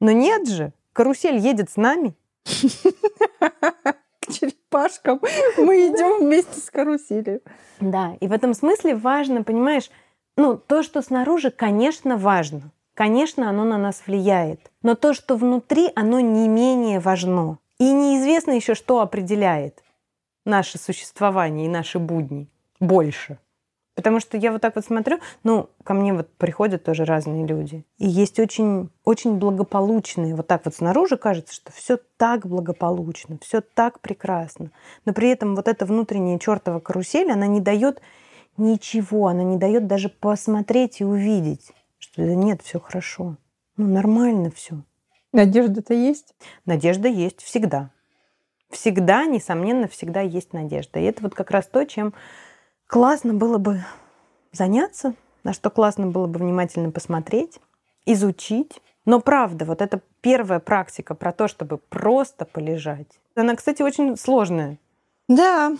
Но 0.00 0.10
нет 0.12 0.48
же, 0.48 0.72
карусель 0.92 1.38
едет 1.38 1.70
с 1.70 1.76
нами. 1.76 2.14
К 2.44 4.32
черепашкам 4.32 5.20
мы 5.56 5.88
идем 5.88 6.24
вместе 6.24 6.60
с 6.60 6.70
каруселью. 6.70 7.42
Да, 7.80 8.16
и 8.20 8.26
в 8.26 8.32
этом 8.32 8.54
смысле 8.54 8.96
важно, 8.96 9.42
понимаешь, 9.42 9.90
ну, 10.36 10.56
то, 10.56 10.82
что 10.82 11.02
снаружи, 11.02 11.50
конечно, 11.50 12.16
важно. 12.16 12.70
Конечно, 12.94 13.48
оно 13.48 13.64
на 13.64 13.78
нас 13.78 14.02
влияет. 14.06 14.70
Но 14.82 14.94
то, 14.94 15.12
что 15.12 15.36
внутри, 15.36 15.90
оно 15.94 16.20
не 16.20 16.48
менее 16.48 16.98
важно. 16.98 17.58
И 17.78 17.92
неизвестно 17.92 18.52
еще, 18.52 18.74
что 18.74 19.00
определяет 19.00 19.82
наше 20.46 20.78
существование 20.78 21.66
и 21.66 21.70
наши 21.70 21.98
будни 21.98 22.48
больше. 22.80 23.38
Потому 23.96 24.20
что 24.20 24.36
я 24.36 24.52
вот 24.52 24.62
так 24.62 24.76
вот 24.76 24.84
смотрю, 24.84 25.18
ну, 25.42 25.68
ко 25.82 25.94
мне 25.94 26.14
вот 26.14 26.28
приходят 26.36 26.84
тоже 26.84 27.04
разные 27.04 27.44
люди. 27.44 27.84
И 27.98 28.06
есть 28.06 28.38
очень, 28.38 28.90
очень 29.04 29.38
благополучные. 29.38 30.36
Вот 30.36 30.46
так 30.46 30.66
вот 30.66 30.76
снаружи 30.76 31.16
кажется, 31.16 31.52
что 31.52 31.72
все 31.72 31.98
так 32.16 32.46
благополучно, 32.46 33.38
все 33.42 33.60
так 33.60 33.98
прекрасно. 34.00 34.70
Но 35.04 35.12
при 35.12 35.30
этом 35.30 35.56
вот 35.56 35.66
эта 35.66 35.86
внутренняя 35.86 36.38
чертова 36.38 36.78
карусель, 36.78 37.32
она 37.32 37.48
не 37.48 37.60
дает 37.60 38.00
ничего, 38.56 39.26
она 39.26 39.42
не 39.42 39.56
дает 39.56 39.88
даже 39.88 40.08
посмотреть 40.08 41.00
и 41.00 41.04
увидеть 41.04 41.72
что 41.98 42.22
нет, 42.22 42.62
все 42.62 42.80
хорошо. 42.80 43.36
Ну, 43.76 43.86
нормально 43.86 44.50
все. 44.50 44.82
Надежда-то 45.32 45.92
есть? 45.92 46.34
Надежда 46.64 47.08
есть 47.08 47.42
всегда. 47.42 47.90
Всегда, 48.70 49.26
несомненно, 49.26 49.86
всегда 49.86 50.20
есть 50.20 50.52
надежда. 50.52 50.98
И 50.98 51.04
это 51.04 51.22
вот 51.22 51.34
как 51.34 51.50
раз 51.50 51.66
то, 51.66 51.84
чем 51.84 52.14
классно 52.86 53.34
было 53.34 53.58
бы 53.58 53.84
заняться, 54.52 55.14
на 55.44 55.52
что 55.52 55.70
классно 55.70 56.06
было 56.06 56.26
бы 56.26 56.38
внимательно 56.38 56.90
посмотреть, 56.90 57.60
изучить. 58.04 58.80
Но 59.04 59.20
правда, 59.20 59.64
вот 59.64 59.82
эта 59.82 60.00
первая 60.20 60.58
практика 60.58 61.14
про 61.14 61.32
то, 61.32 61.48
чтобы 61.48 61.78
просто 61.78 62.44
полежать, 62.44 63.20
она, 63.34 63.54
кстати, 63.54 63.82
очень 63.82 64.16
сложная. 64.16 64.78
Да. 65.28 65.76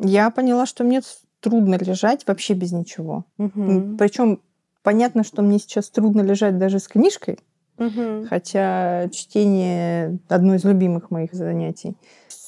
Я 0.00 0.30
поняла, 0.30 0.66
что 0.66 0.82
мне 0.82 1.00
трудно 1.40 1.76
лежать 1.76 2.26
вообще 2.26 2.54
без 2.54 2.72
ничего. 2.72 3.24
Угу. 3.38 3.96
Причем 3.98 4.40
Понятно, 4.84 5.24
что 5.24 5.40
мне 5.40 5.58
сейчас 5.58 5.88
трудно 5.88 6.20
лежать 6.20 6.58
даже 6.58 6.78
с 6.78 6.88
книжкой, 6.88 7.38
угу. 7.78 8.26
хотя 8.28 9.08
чтение 9.08 10.18
одно 10.28 10.56
из 10.56 10.64
любимых 10.64 11.10
моих 11.10 11.32
занятий. 11.32 11.96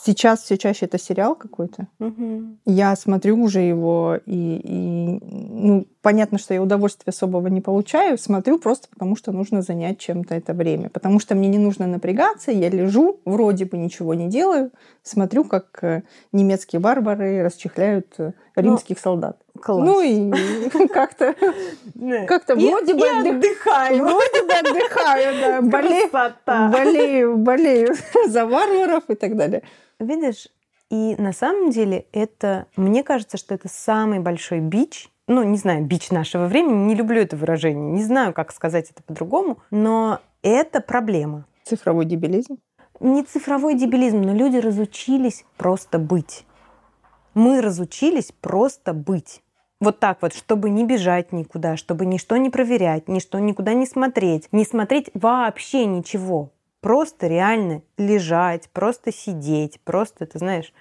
Сейчас 0.06 0.42
все 0.42 0.56
чаще 0.56 0.86
это 0.86 1.00
сериал 1.00 1.34
какой-то. 1.34 1.88
Угу. 1.98 2.58
Я 2.64 2.94
смотрю 2.94 3.42
уже 3.42 3.58
его, 3.58 4.20
и, 4.24 4.60
и 4.62 5.18
ну, 5.20 5.88
понятно, 6.00 6.38
что 6.38 6.54
я 6.54 6.62
удовольствия 6.62 7.10
особого 7.10 7.48
не 7.48 7.60
получаю. 7.60 8.16
Смотрю 8.16 8.60
просто 8.60 8.86
потому, 8.88 9.16
что 9.16 9.32
нужно 9.32 9.62
занять 9.62 9.98
чем-то 9.98 10.36
это 10.36 10.54
время. 10.54 10.90
Потому 10.90 11.18
что 11.18 11.34
мне 11.34 11.48
не 11.48 11.58
нужно 11.58 11.88
напрягаться, 11.88 12.52
я 12.52 12.68
лежу, 12.68 13.18
вроде 13.24 13.64
бы 13.64 13.78
ничего 13.78 14.14
не 14.14 14.28
делаю, 14.28 14.70
смотрю, 15.02 15.42
как 15.42 15.82
э, 15.82 16.04
немецкие 16.30 16.78
барбары 16.78 17.42
расчехляют 17.42 18.14
э, 18.18 18.32
римских 18.54 18.98
Но... 18.98 19.02
солдат. 19.02 19.38
Класс. 19.60 19.84
Ну 19.84 20.00
и 20.02 20.30
как-то 20.92 21.34
как-то 22.28 22.54
вроде 22.54 22.94
бы 22.94 23.08
отдыхаю. 23.08 24.04
Вроде 24.04 24.42
бы 24.44 24.52
отдыхаю, 24.52 25.34
да, 25.40 25.62
болею, 25.62 26.10
болею, 26.46 27.36
болею 27.38 27.94
за 28.28 28.46
варваров 28.46 29.02
и 29.08 29.16
так 29.16 29.34
далее. 29.36 29.64
Видишь, 29.98 30.48
и 30.90 31.16
на 31.16 31.32
самом 31.32 31.70
деле 31.70 32.06
это, 32.12 32.66
мне 32.76 33.02
кажется, 33.02 33.36
что 33.36 33.54
это 33.54 33.68
самый 33.68 34.20
большой 34.20 34.60
бич, 34.60 35.10
ну, 35.26 35.42
не 35.42 35.56
знаю, 35.56 35.84
бич 35.84 36.10
нашего 36.10 36.46
времени, 36.46 36.84
не 36.86 36.94
люблю 36.94 37.20
это 37.20 37.36
выражение, 37.36 37.92
не 37.92 38.02
знаю, 38.02 38.32
как 38.32 38.52
сказать 38.52 38.90
это 38.90 39.02
по-другому, 39.02 39.58
но 39.70 40.20
это 40.42 40.80
проблема. 40.80 41.46
Цифровой 41.64 42.04
дебилизм. 42.04 42.58
Не 43.00 43.24
цифровой 43.24 43.74
дебилизм, 43.74 44.20
но 44.22 44.32
люди 44.32 44.58
разучились 44.58 45.44
просто 45.56 45.98
быть. 45.98 46.46
Мы 47.34 47.60
разучились 47.60 48.32
просто 48.40 48.92
быть. 48.92 49.42
Вот 49.80 49.98
так 49.98 50.22
вот, 50.22 50.32
чтобы 50.32 50.70
не 50.70 50.84
бежать 50.86 51.32
никуда, 51.32 51.76
чтобы 51.76 52.06
ничто 52.06 52.36
не 52.36 52.48
проверять, 52.48 53.08
ничто 53.08 53.38
никуда 53.38 53.74
не 53.74 53.86
смотреть, 53.86 54.48
не 54.52 54.64
смотреть 54.64 55.10
вообще 55.12 55.84
ничего. 55.84 56.50
Просто 56.86 57.26
реально 57.26 57.82
лежать, 57.98 58.70
просто 58.70 59.12
сидеть, 59.12 59.80
просто, 59.80 60.24
ты 60.24 60.38
знаешь, 60.38 60.72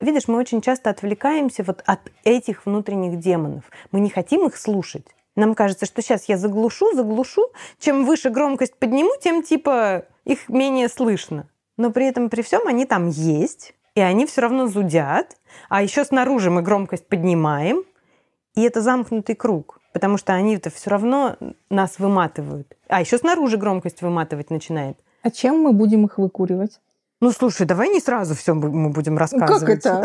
Видишь, 0.00 0.28
мы 0.28 0.38
очень 0.38 0.62
часто 0.62 0.88
отвлекаемся 0.88 1.62
вот 1.62 1.82
от 1.84 2.00
этих 2.24 2.64
внутренних 2.64 3.18
демонов. 3.18 3.64
Мы 3.92 4.00
не 4.00 4.08
хотим 4.08 4.46
их 4.46 4.56
слушать. 4.56 5.04
Нам 5.34 5.54
кажется, 5.54 5.84
что 5.84 6.00
сейчас 6.00 6.26
я 6.30 6.38
заглушу, 6.38 6.94
заглушу. 6.94 7.50
Чем 7.78 8.06
выше 8.06 8.30
громкость 8.30 8.78
подниму, 8.78 9.10
тем 9.20 9.42
типа 9.42 10.06
их 10.24 10.48
менее 10.48 10.88
слышно. 10.88 11.50
Но 11.76 11.90
при 11.90 12.06
этом, 12.06 12.30
при 12.30 12.40
всем, 12.40 12.66
они 12.66 12.86
там 12.86 13.10
есть, 13.10 13.74
и 13.94 14.00
они 14.00 14.24
все 14.24 14.40
равно 14.40 14.68
зудят. 14.68 15.36
А 15.68 15.82
еще 15.82 16.06
снаружи 16.06 16.50
мы 16.50 16.62
громкость 16.62 17.08
поднимаем, 17.08 17.84
и 18.54 18.62
это 18.62 18.80
замкнутый 18.80 19.34
круг, 19.34 19.80
потому 19.92 20.16
что 20.16 20.32
они 20.32 20.56
это 20.56 20.70
все 20.70 20.88
равно 20.88 21.36
нас 21.68 21.98
выматывают. 21.98 22.74
А 22.88 23.02
еще 23.02 23.18
снаружи 23.18 23.58
громкость 23.58 24.00
выматывать 24.00 24.48
начинает. 24.48 24.96
А 25.26 25.30
чем 25.32 25.60
мы 25.60 25.72
будем 25.72 26.04
их 26.04 26.18
выкуривать? 26.18 26.78
Ну, 27.20 27.32
слушай, 27.32 27.66
давай 27.66 27.88
не 27.88 27.98
сразу 27.98 28.36
все 28.36 28.54
мы 28.54 28.90
будем 28.90 29.16
Как 29.16 29.22
рассказывать. 29.22 29.80
это? 29.80 30.04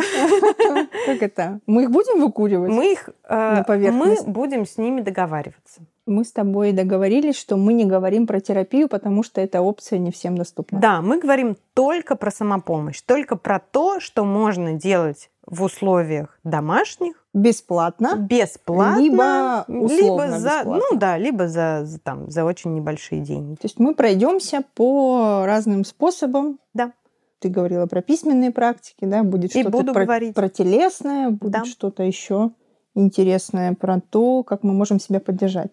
Как 1.05 1.21
это? 1.21 1.59
Мы 1.67 1.83
их 1.83 1.91
будем 1.91 2.19
выкуривать? 2.19 2.71
Мы 2.71 2.93
их, 2.93 3.09
э, 3.25 3.35
На 3.35 3.57
мы 3.59 3.63
поверхность. 3.63 4.27
будем 4.27 4.65
с 4.65 4.79
ними 4.79 5.01
договариваться. 5.01 5.81
Мы 6.07 6.23
с 6.23 6.31
тобой 6.31 6.71
договорились, 6.71 7.35
что 7.35 7.55
мы 7.55 7.73
не 7.73 7.85
говорим 7.85 8.25
про 8.25 8.39
терапию, 8.39 8.89
потому 8.89 9.21
что 9.21 9.41
эта 9.41 9.61
опция 9.61 9.99
не 9.99 10.09
всем 10.09 10.35
доступна. 10.35 10.79
Да, 10.79 11.01
мы 11.03 11.19
говорим 11.19 11.55
только 11.75 12.15
про 12.15 12.31
самопомощь, 12.31 13.01
только 13.01 13.35
про 13.35 13.59
то, 13.59 13.99
что 13.99 14.25
можно 14.25 14.73
делать 14.73 15.29
в 15.45 15.63
условиях 15.63 16.39
домашних, 16.43 17.15
Бесплатно. 17.33 18.15
бесплатно, 18.17 18.99
Либо 18.99 19.63
условно 19.67 20.25
либо 20.27 20.39
за, 20.39 20.49
бесплатно. 20.49 20.79
ну 20.91 20.97
да, 20.97 21.17
либо 21.17 21.47
за, 21.47 21.81
за, 21.85 21.99
там, 21.99 22.29
за 22.29 22.43
очень 22.45 22.73
небольшие 22.73 23.21
деньги. 23.21 23.55
То 23.55 23.65
есть 23.65 23.79
мы 23.79 23.95
пройдемся 23.95 24.63
по 24.75 25.43
разным 25.45 25.85
способам. 25.85 26.59
Да. 26.73 26.91
Ты 27.39 27.49
говорила 27.49 27.85
про 27.87 28.01
письменные 28.01 28.51
практики, 28.51 29.05
да, 29.05 29.23
будет 29.23 29.51
что-то 29.51 29.93
про, 29.93 30.03
говорить. 30.05 30.35
про 30.35 30.49
телесное, 30.49 31.29
будет 31.29 31.51
Да. 31.51 31.65
что-то 31.65 32.03
еще 32.03 32.51
интересное 32.95 33.73
про 33.73 33.99
то, 34.01 34.43
как 34.43 34.63
мы 34.63 34.73
можем 34.73 34.99
себя 34.99 35.19
поддержать. 35.21 35.71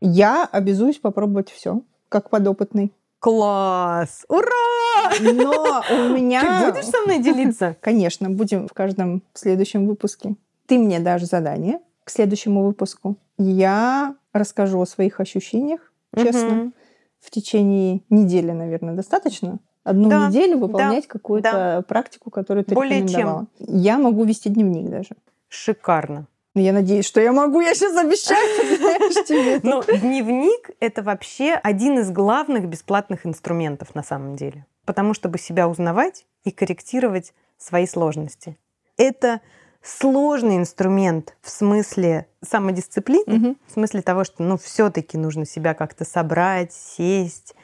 Я 0.00 0.44
обязуюсь 0.50 0.98
попробовать 0.98 1.50
все, 1.50 1.82
как 2.08 2.28
подопытный. 2.30 2.92
Класс! 3.22 4.24
Ура! 4.28 5.12
Но 5.20 5.80
у 5.92 6.08
меня... 6.12 6.64
Ты 6.64 6.72
будешь 6.72 6.86
со 6.86 7.02
мной 7.02 7.20
делиться? 7.20 7.76
Конечно, 7.80 8.28
будем 8.28 8.66
в 8.66 8.72
каждом 8.72 9.22
следующем 9.32 9.86
выпуске. 9.86 10.34
Ты 10.66 10.76
мне 10.76 10.98
дашь 10.98 11.22
задание 11.22 11.78
к 12.02 12.10
следующему 12.10 12.64
выпуску. 12.64 13.14
Я 13.38 14.16
расскажу 14.32 14.80
о 14.80 14.86
своих 14.86 15.20
ощущениях, 15.20 15.92
честно. 16.16 16.72
В 17.20 17.30
течение 17.30 18.00
недели, 18.10 18.50
наверное, 18.50 18.94
достаточно. 18.94 19.60
Одну 19.84 20.10
Да, 20.10 20.26
неделю 20.26 20.58
выполнять 20.58 21.06
какую-то 21.06 21.84
практику, 21.86 22.28
которую 22.30 22.64
ты 22.64 22.74
Более 22.74 22.98
чем. 23.02 23.06
рекомендовала. 23.06 23.46
Я 23.60 23.98
могу 23.98 24.24
вести 24.24 24.48
дневник 24.48 24.90
даже. 24.90 25.10
Шикарно. 25.46 26.26
Но 26.54 26.60
Я 26.60 26.72
надеюсь, 26.72 27.06
что 27.06 27.20
я 27.20 27.32
могу. 27.32 27.60
Я 27.60 27.74
сейчас 27.74 27.96
обещаю, 27.96 28.76
знаешь, 28.76 29.26
тебе. 29.26 29.60
Но 29.62 29.82
дневник— 29.82 30.70
это 30.80 31.02
вообще 31.02 31.54
один 31.54 31.98
из 31.98 32.10
главных 32.10 32.66
бесплатных 32.68 33.24
инструментов 33.26 33.94
на 33.94 34.02
самом 34.02 34.36
деле. 34.36 34.66
Потому 34.84 35.14
чтобы 35.14 35.38
себя 35.38 35.68
узнавать 35.68 36.26
и 36.44 36.50
корректировать 36.50 37.32
свои 37.56 37.86
сложности. 37.86 38.58
Это 38.98 39.40
сложный 39.82 40.56
инструмент 40.56 41.36
в 41.40 41.50
смысле 41.50 42.26
самодисциплины, 42.42 43.24
Мгм. 43.26 43.56
в 43.66 43.72
смысле 43.72 44.02
того, 44.02 44.24
что 44.24 44.42
ну, 44.42 44.56
все-таки 44.58 45.16
нужно 45.18 45.44
себя 45.46 45.74
как-то 45.74 46.04
собрать, 46.04 46.72
сесть. 46.72 47.54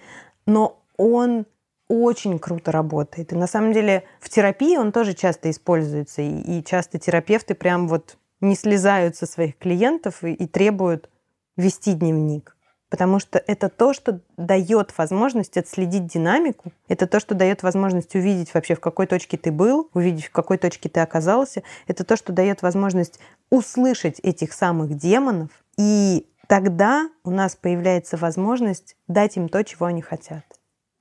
Но 0.47 0.83
он 0.97 1.47
очень 1.89 2.39
круто 2.39 2.71
работает. 2.71 3.33
И 3.33 3.37
на 3.37 3.47
самом 3.47 3.73
деле 3.73 4.05
в 4.21 4.29
терапии 4.29 4.77
он 4.77 4.93
тоже 4.93 5.15
часто 5.15 5.51
используется. 5.51 6.23
И, 6.23 6.59
и 6.59 6.65
часто 6.65 6.99
терапевты 6.99 7.55
прям 7.55 7.89
вот 7.89 8.18
не 8.41 8.55
слезают 8.55 9.17
со 9.17 9.27
своих 9.27 9.57
клиентов 9.59 10.25
и, 10.25 10.33
и 10.33 10.47
требуют 10.47 11.09
вести 11.57 11.95
дневник. 11.95 12.57
Потому 12.91 13.19
что 13.19 13.39
это 13.39 13.69
то, 13.69 13.93
что 13.93 14.21
дает 14.39 14.97
возможность 14.97 15.59
отследить 15.59 16.07
динамику. 16.07 16.73
Это 16.89 17.07
то, 17.07 17.21
что 17.21 17.35
дает 17.35 17.63
возможность 17.63 18.15
увидеть 18.15 18.55
вообще, 18.55 18.75
в 18.75 18.81
какой 18.81 19.07
точке 19.07 19.37
ты 19.37 19.53
был, 19.53 19.91
увидеть, 19.93 20.27
в 20.27 20.31
какой 20.31 20.57
точке 20.57 20.89
ты 20.89 21.01
оказался. 21.01 21.63
Это 21.87 22.05
то, 22.05 22.17
что 22.17 22.33
дает 22.33 22.63
возможность 22.63 23.21
услышать 23.51 24.21
этих 24.21 24.55
самых 24.55 24.97
демонов. 24.97 25.51
И 25.77 26.27
тогда 26.47 27.11
у 27.25 27.31
нас 27.31 27.57
появляется 27.57 28.17
возможность 28.17 28.97
дать 29.07 29.37
им 29.37 29.51
то, 29.51 29.63
чего 29.65 29.85
они 29.85 30.01
хотят. 30.01 30.45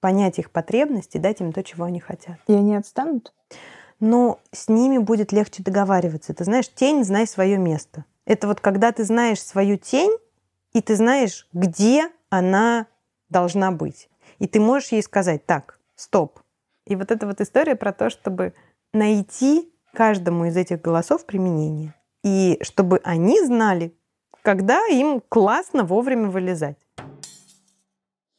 Понять 0.01 0.39
их 0.39 0.51
потребности, 0.51 1.17
дать 1.17 1.39
им 1.39 1.53
то, 1.53 1.63
чего 1.63 1.85
они 1.85 2.01
хотят. 2.01 2.37
И 2.47 2.53
они 2.53 2.75
отстанут? 2.75 3.33
Но 3.99 4.39
с 4.51 4.67
ними 4.67 4.97
будет 4.97 5.31
легче 5.31 5.63
договариваться. 5.63 6.33
Ты 6.33 6.43
знаешь, 6.43 6.69
тень, 6.73 7.03
знай 7.03 7.25
свое 7.27 7.57
место. 7.57 8.05
Это 8.25 8.47
вот 8.47 8.59
когда 8.59 8.91
ты 8.91 9.03
знаешь 9.03 9.41
свою 9.41 9.77
тень, 9.77 10.15
и 10.73 10.81
ты 10.81 10.95
знаешь, 10.95 11.47
где 11.53 12.09
она 12.29 12.87
должна 13.29 13.71
быть. 13.71 14.09
И 14.39 14.47
ты 14.47 14.59
можешь 14.59 14.91
ей 14.91 15.01
сказать, 15.01 15.45
так, 15.45 15.79
стоп. 15.95 16.39
И 16.85 16.95
вот 16.95 17.11
эта 17.11 17.25
вот 17.25 17.41
история 17.41 17.75
про 17.75 17.91
то, 17.91 18.09
чтобы 18.09 18.53
найти 18.93 19.71
каждому 19.93 20.45
из 20.45 20.55
этих 20.55 20.81
голосов 20.81 21.25
применение. 21.25 21.93
И 22.23 22.59
чтобы 22.61 22.99
они 23.03 23.43
знали, 23.43 23.93
когда 24.41 24.85
им 24.87 25.21
классно 25.27 25.83
вовремя 25.83 26.29
вылезать. 26.29 26.77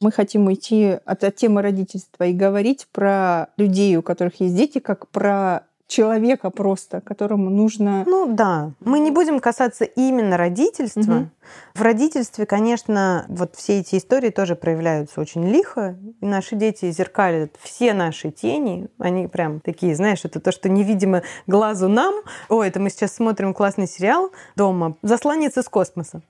Мы 0.01 0.11
хотим 0.11 0.47
уйти 0.47 0.97
от, 1.05 1.23
от 1.23 1.35
темы 1.35 1.61
родительства 1.61 2.23
и 2.23 2.33
говорить 2.33 2.87
про 2.91 3.47
людей, 3.57 3.95
у 3.97 4.01
которых 4.01 4.39
есть 4.39 4.55
дети, 4.55 4.79
как 4.79 5.07
про 5.09 5.63
человека 5.89 6.51
просто, 6.51 7.01
которому 7.01 7.49
нужно... 7.49 8.03
Ну 8.05 8.33
да, 8.33 8.71
мы 8.79 8.99
не 8.99 9.11
будем 9.11 9.39
касаться 9.39 9.83
именно 9.83 10.37
родительства. 10.37 11.01
Мгм. 11.01 11.31
В 11.73 11.81
родительстве, 11.81 12.45
конечно, 12.45 13.25
вот 13.27 13.55
все 13.55 13.79
эти 13.79 13.97
истории 13.97 14.29
тоже 14.29 14.55
проявляются 14.55 15.19
очень 15.19 15.49
лихо. 15.49 15.97
И 16.21 16.25
наши 16.25 16.55
дети 16.55 16.89
зеркалят 16.91 17.55
все 17.59 17.93
наши 17.93 18.31
тени. 18.31 18.87
Они 18.99 19.27
прям 19.27 19.59
такие, 19.59 19.95
знаешь, 19.95 20.23
это 20.23 20.39
то, 20.39 20.51
что 20.51 20.69
невидимо 20.69 21.23
глазу 21.47 21.89
нам. 21.89 22.13
О, 22.47 22.63
это 22.63 22.79
мы 22.79 22.91
сейчас 22.91 23.15
смотрим 23.15 23.53
классный 23.53 23.87
сериал 23.87 24.31
дома 24.55 24.95
«Засланец 25.01 25.57
из 25.57 25.67
космоса». 25.67 26.21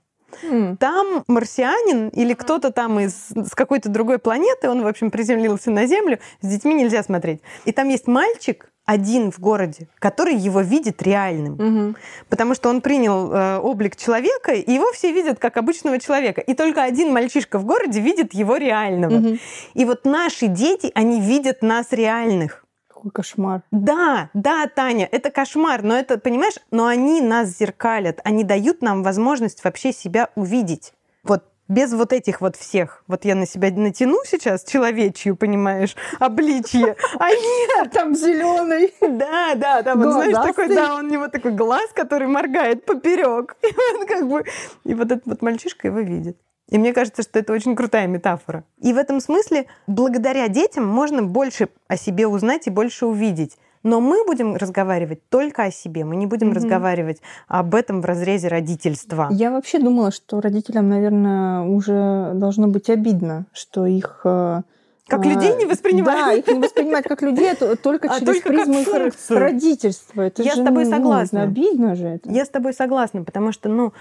Там 0.78 1.24
марсианин 1.26 2.08
или 2.08 2.34
кто-то 2.34 2.70
там 2.70 3.00
из 3.00 3.30
с 3.30 3.54
какой-то 3.54 3.88
другой 3.88 4.18
планеты, 4.18 4.68
он, 4.68 4.82
в 4.82 4.86
общем, 4.86 5.10
приземлился 5.10 5.70
на 5.70 5.86
Землю, 5.86 6.18
с 6.40 6.46
детьми 6.46 6.74
нельзя 6.74 7.02
смотреть. 7.02 7.40
И 7.64 7.72
там 7.72 7.88
есть 7.88 8.06
мальчик 8.06 8.70
один 8.90 9.30
в 9.30 9.38
городе, 9.38 9.86
который 10.00 10.34
его 10.34 10.62
видит 10.62 11.00
реальным. 11.02 11.54
мгм. 11.54 11.96
Потому 12.28 12.54
что 12.54 12.68
он 12.68 12.80
принял 12.80 13.32
э, 13.32 13.58
облик 13.58 13.94
человека, 13.94 14.52
и 14.52 14.72
его 14.72 14.90
все 14.92 15.12
видят 15.12 15.38
как 15.38 15.56
обычного 15.56 16.00
человека. 16.00 16.40
И 16.40 16.54
только 16.54 16.82
один 16.82 17.12
мальчишка 17.12 17.58
в 17.58 17.64
городе 17.64 18.00
видит 18.00 18.34
его 18.34 18.56
реального. 18.56 19.18
Мгм. 19.18 19.38
И 19.74 19.84
вот 19.84 20.04
наши 20.04 20.48
дети, 20.48 20.90
они 20.94 21.20
видят 21.20 21.62
нас 21.62 21.92
реальных. 21.92 22.64
Какой 23.00 23.12
кошмар. 23.12 23.62
Да, 23.70 24.28
да, 24.34 24.66
Таня, 24.66 25.08
это 25.10 25.30
кошмар, 25.30 25.82
но 25.82 25.96
это, 25.96 26.18
понимаешь, 26.18 26.56
но 26.70 26.86
они 26.86 27.22
нас 27.22 27.48
зеркалят, 27.48 28.20
они 28.24 28.44
дают 28.44 28.82
нам 28.82 29.02
возможность 29.02 29.64
вообще 29.64 29.90
себя 29.94 30.28
увидеть. 30.34 30.92
Вот 31.24 31.44
без 31.66 31.94
вот 31.94 32.12
этих 32.12 32.42
вот 32.42 32.56
всех. 32.56 33.02
Вот 33.06 33.24
я 33.24 33.34
на 33.34 33.46
себя 33.46 33.70
натяну 33.70 34.18
сейчас 34.26 34.64
человечью, 34.64 35.34
понимаешь, 35.34 35.96
обличье. 36.18 36.94
А 37.18 37.30
нет, 37.30 37.90
Там 37.94 38.14
зеленый. 38.14 38.92
да, 39.00 39.54
да, 39.54 39.80
да, 39.80 39.94
вот 39.94 40.12
знаешь, 40.12 40.34
такой, 40.34 40.68
да, 40.68 40.96
у 40.96 41.00
него 41.02 41.28
такой 41.28 41.52
глаз, 41.52 41.90
который 41.94 42.28
моргает 42.28 42.84
поперек. 42.84 43.56
И 43.62 43.96
вот 43.96 44.08
как 44.08 44.28
бы, 44.28 44.44
и 44.84 44.94
вот 44.94 45.10
этот 45.10 45.24
вот 45.24 45.40
мальчишка 45.40 45.88
его 45.88 46.00
видит. 46.00 46.36
И 46.70 46.78
мне 46.78 46.92
кажется, 46.92 47.22
что 47.22 47.38
это 47.38 47.52
очень 47.52 47.76
крутая 47.76 48.06
метафора. 48.06 48.64
И 48.80 48.92
в 48.92 48.96
этом 48.96 49.20
смысле, 49.20 49.66
благодаря 49.86 50.48
детям, 50.48 50.86
можно 50.86 51.22
больше 51.22 51.68
о 51.88 51.96
себе 51.96 52.26
узнать 52.26 52.66
и 52.66 52.70
больше 52.70 53.06
увидеть. 53.06 53.58
Но 53.82 54.00
мы 54.00 54.24
будем 54.26 54.56
разговаривать 54.56 55.26
только 55.30 55.64
о 55.64 55.70
себе. 55.70 56.04
Мы 56.04 56.16
не 56.16 56.26
будем 56.26 56.48
Мгм. 56.48 56.56
разговаривать 56.56 57.22
об 57.48 57.74
этом 57.74 58.02
в 58.02 58.04
разрезе 58.04 58.48
родительства. 58.48 59.28
Я 59.30 59.50
вообще 59.50 59.78
думала, 59.78 60.12
что 60.12 60.40
родителям, 60.40 60.88
наверное, 60.90 61.62
уже 61.62 62.32
должно 62.34 62.68
быть 62.68 62.90
обидно, 62.90 63.46
что 63.52 63.86
их... 63.86 64.20
э, 64.24 64.60
Как 65.08 65.24
а, 65.24 65.28
людей 65.28 65.54
не 65.56 65.64
Да, 65.64 65.70
воспринимают. 65.70 66.46
их 66.46 66.54
не 66.54 66.60
воспринимать 66.60 67.04
как 67.04 67.22
людей, 67.22 67.50
а 67.50 67.54
то- 67.56 67.74
только 67.82 68.08
А 68.10 68.20
через 68.20 68.34
только 68.42 68.48
призму 68.50 68.80
их 68.80 68.88
родительства. 69.30 70.22
Это 70.22 70.42
Я 70.42 70.54
же, 70.54 70.62
с 70.62 70.64
тобой 70.64 70.84
ну, 70.84 70.90
согласна. 70.90 71.42
обидно 71.42 71.94
же 71.96 72.06
это. 72.06 72.30
Я 72.30 72.44
с 72.44 72.48
тобой 72.50 72.74
согласна, 72.74 73.24
потому 73.24 73.50
что, 73.50 73.68
ну, 73.70 73.92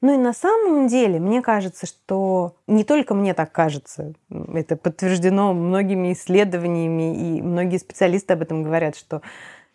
ну 0.00 0.14
и 0.14 0.16
на 0.16 0.32
самом 0.32 0.86
деле, 0.86 1.18
мне 1.18 1.42
кажется, 1.42 1.86
что 1.86 2.56
не 2.66 2.84
только 2.84 3.14
мне 3.14 3.34
так 3.34 3.50
кажется, 3.50 4.14
это 4.30 4.76
подтверждено 4.76 5.52
многими 5.52 6.12
исследованиями, 6.12 7.38
и 7.38 7.42
многие 7.42 7.78
специалисты 7.78 8.34
об 8.34 8.42
этом 8.42 8.62
говорят, 8.62 8.96
что 8.96 9.22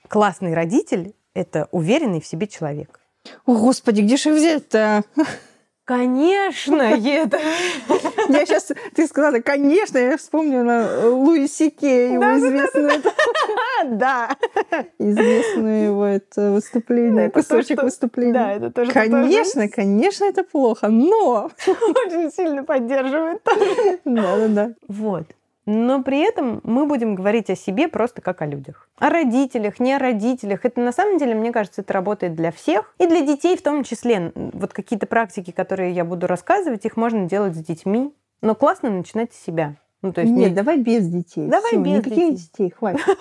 классный 0.08 0.54
родитель— 0.54 1.14
это 1.34 1.68
уверенный 1.72 2.22
в 2.22 2.26
себе 2.26 2.48
человек. 2.48 3.00
О, 3.46 3.58
Господи, 3.58 4.02
где 4.02 4.18
же 4.18 4.34
взять-то? 4.34 5.04
Конечно, 5.86 6.82
это... 6.82 7.38
Я 8.30 8.46
сейчас, 8.46 8.72
ты 8.96 9.06
сказала, 9.06 9.40
конечно, 9.40 9.98
я 9.98 10.16
вспомнила 10.16 10.72
э, 10.72 11.08
Луи 11.10 11.46
Сике, 11.48 12.14
его 12.14 12.24
известную, 12.38 13.04
Да, 13.86 14.30
известное 14.98 15.88
его 15.88 16.06
это 16.06 16.52
выступление, 16.52 17.30
кусочек 17.30 17.84
выступления. 17.84 18.34
да, 18.34 18.54
это 18.54 18.72
тоже 18.72 18.92
Конечно, 18.92 19.68
конечно, 19.68 20.24
это 20.24 20.46
плохо, 20.46 20.88
но... 20.88 21.52
очень 21.68 22.32
сильно 22.32 22.64
поддерживает. 22.64 23.42
Да-да-да. 24.06 24.76
Вот. 24.88 25.26
Но 25.66 26.04
при 26.04 26.20
этом 26.20 26.60
мы 26.64 26.86
будем 26.86 27.16
говорить 27.16 27.50
о 27.50 27.56
себе 27.56 27.88
просто 27.88 28.22
как 28.22 28.42
о 28.42 28.46
людях. 28.46 28.90
О 28.98 29.10
родителях, 29.10 29.80
не 29.80 29.94
о 29.94 30.00
родителях. 30.00 30.66
Это 30.66 30.82
на 30.82 30.92
самом 30.92 31.18
деле, 31.18 31.36
мне 31.36 31.52
кажется, 31.54 31.82
это 31.82 31.94
работает 31.94 32.36
для 32.36 32.52
всех. 32.52 32.94
И 32.98 33.08
для 33.08 33.22
детей 33.22 33.56
в 33.56 33.62
том 33.62 33.84
числе. 33.84 34.34
Вот 34.36 34.74
какие-то 34.74 35.08
практики, 35.08 35.52
которые 35.52 35.92
я 35.94 36.04
буду 36.04 36.28
рассказывать, 36.28 36.86
их 36.86 36.98
можно 36.98 37.28
делать 37.30 37.56
с 37.56 37.60
детьми. 37.60 38.14
Но 38.42 38.56
классно 38.56 38.90
начинать 38.90 39.34
с 39.34 39.42
себя. 39.42 39.76
Ну, 40.02 40.12
то 40.12 40.20
есть 40.20 40.34
Нет, 40.34 40.50
не- 40.50 40.56
давай 40.56 40.78
без 40.78 41.08
детей. 41.08 41.48
Давай 41.48 41.72
Всё, 41.72 41.80
без 41.80 41.92
Никаких 42.00 42.16
детей. 42.16 42.36
детей, 42.36 42.70
хватит. 42.72 43.02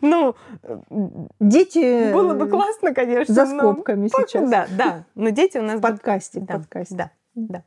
Ну, 0.00 0.34
Дети 1.38 2.12
было 2.12 2.34
бы 2.34 2.48
классно, 2.48 2.94
конечно. 2.94 3.34
за 3.34 3.46
скобками 3.46 4.08
сейчас. 4.08 4.48
Да, 4.48 4.66
да. 4.70 5.04
Но 5.14 5.30
дети 5.30 5.58
у 5.58 5.62
нас... 5.62 5.78
В 5.78 5.82
подкасте, 5.82 6.40
Да, 6.40 7.10
да, 7.34 7.62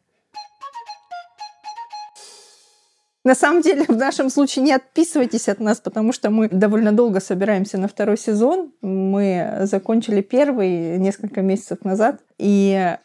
На 3.23 3.35
самом 3.35 3.61
деле, 3.61 3.85
в 3.87 3.95
нашем 3.95 4.29
случае 4.29 4.63
не 4.65 4.73
отписывайтесь 4.73 5.47
от 5.47 5.59
нас, 5.59 5.79
потому 5.79 6.11
что 6.11 6.29
мы 6.29 6.49
довольно 6.49 6.91
долго 6.91 7.21
собираемся 7.21 7.77
на 7.77 7.87
второй 7.87 8.17
сезон. 8.17 8.73
Мы 8.81 9.59
закончили 9.61 10.21
первый 10.21 10.97
несколько 10.97 11.41
месяцев 11.41 11.85
назад, 11.85 12.19
и 12.37 12.97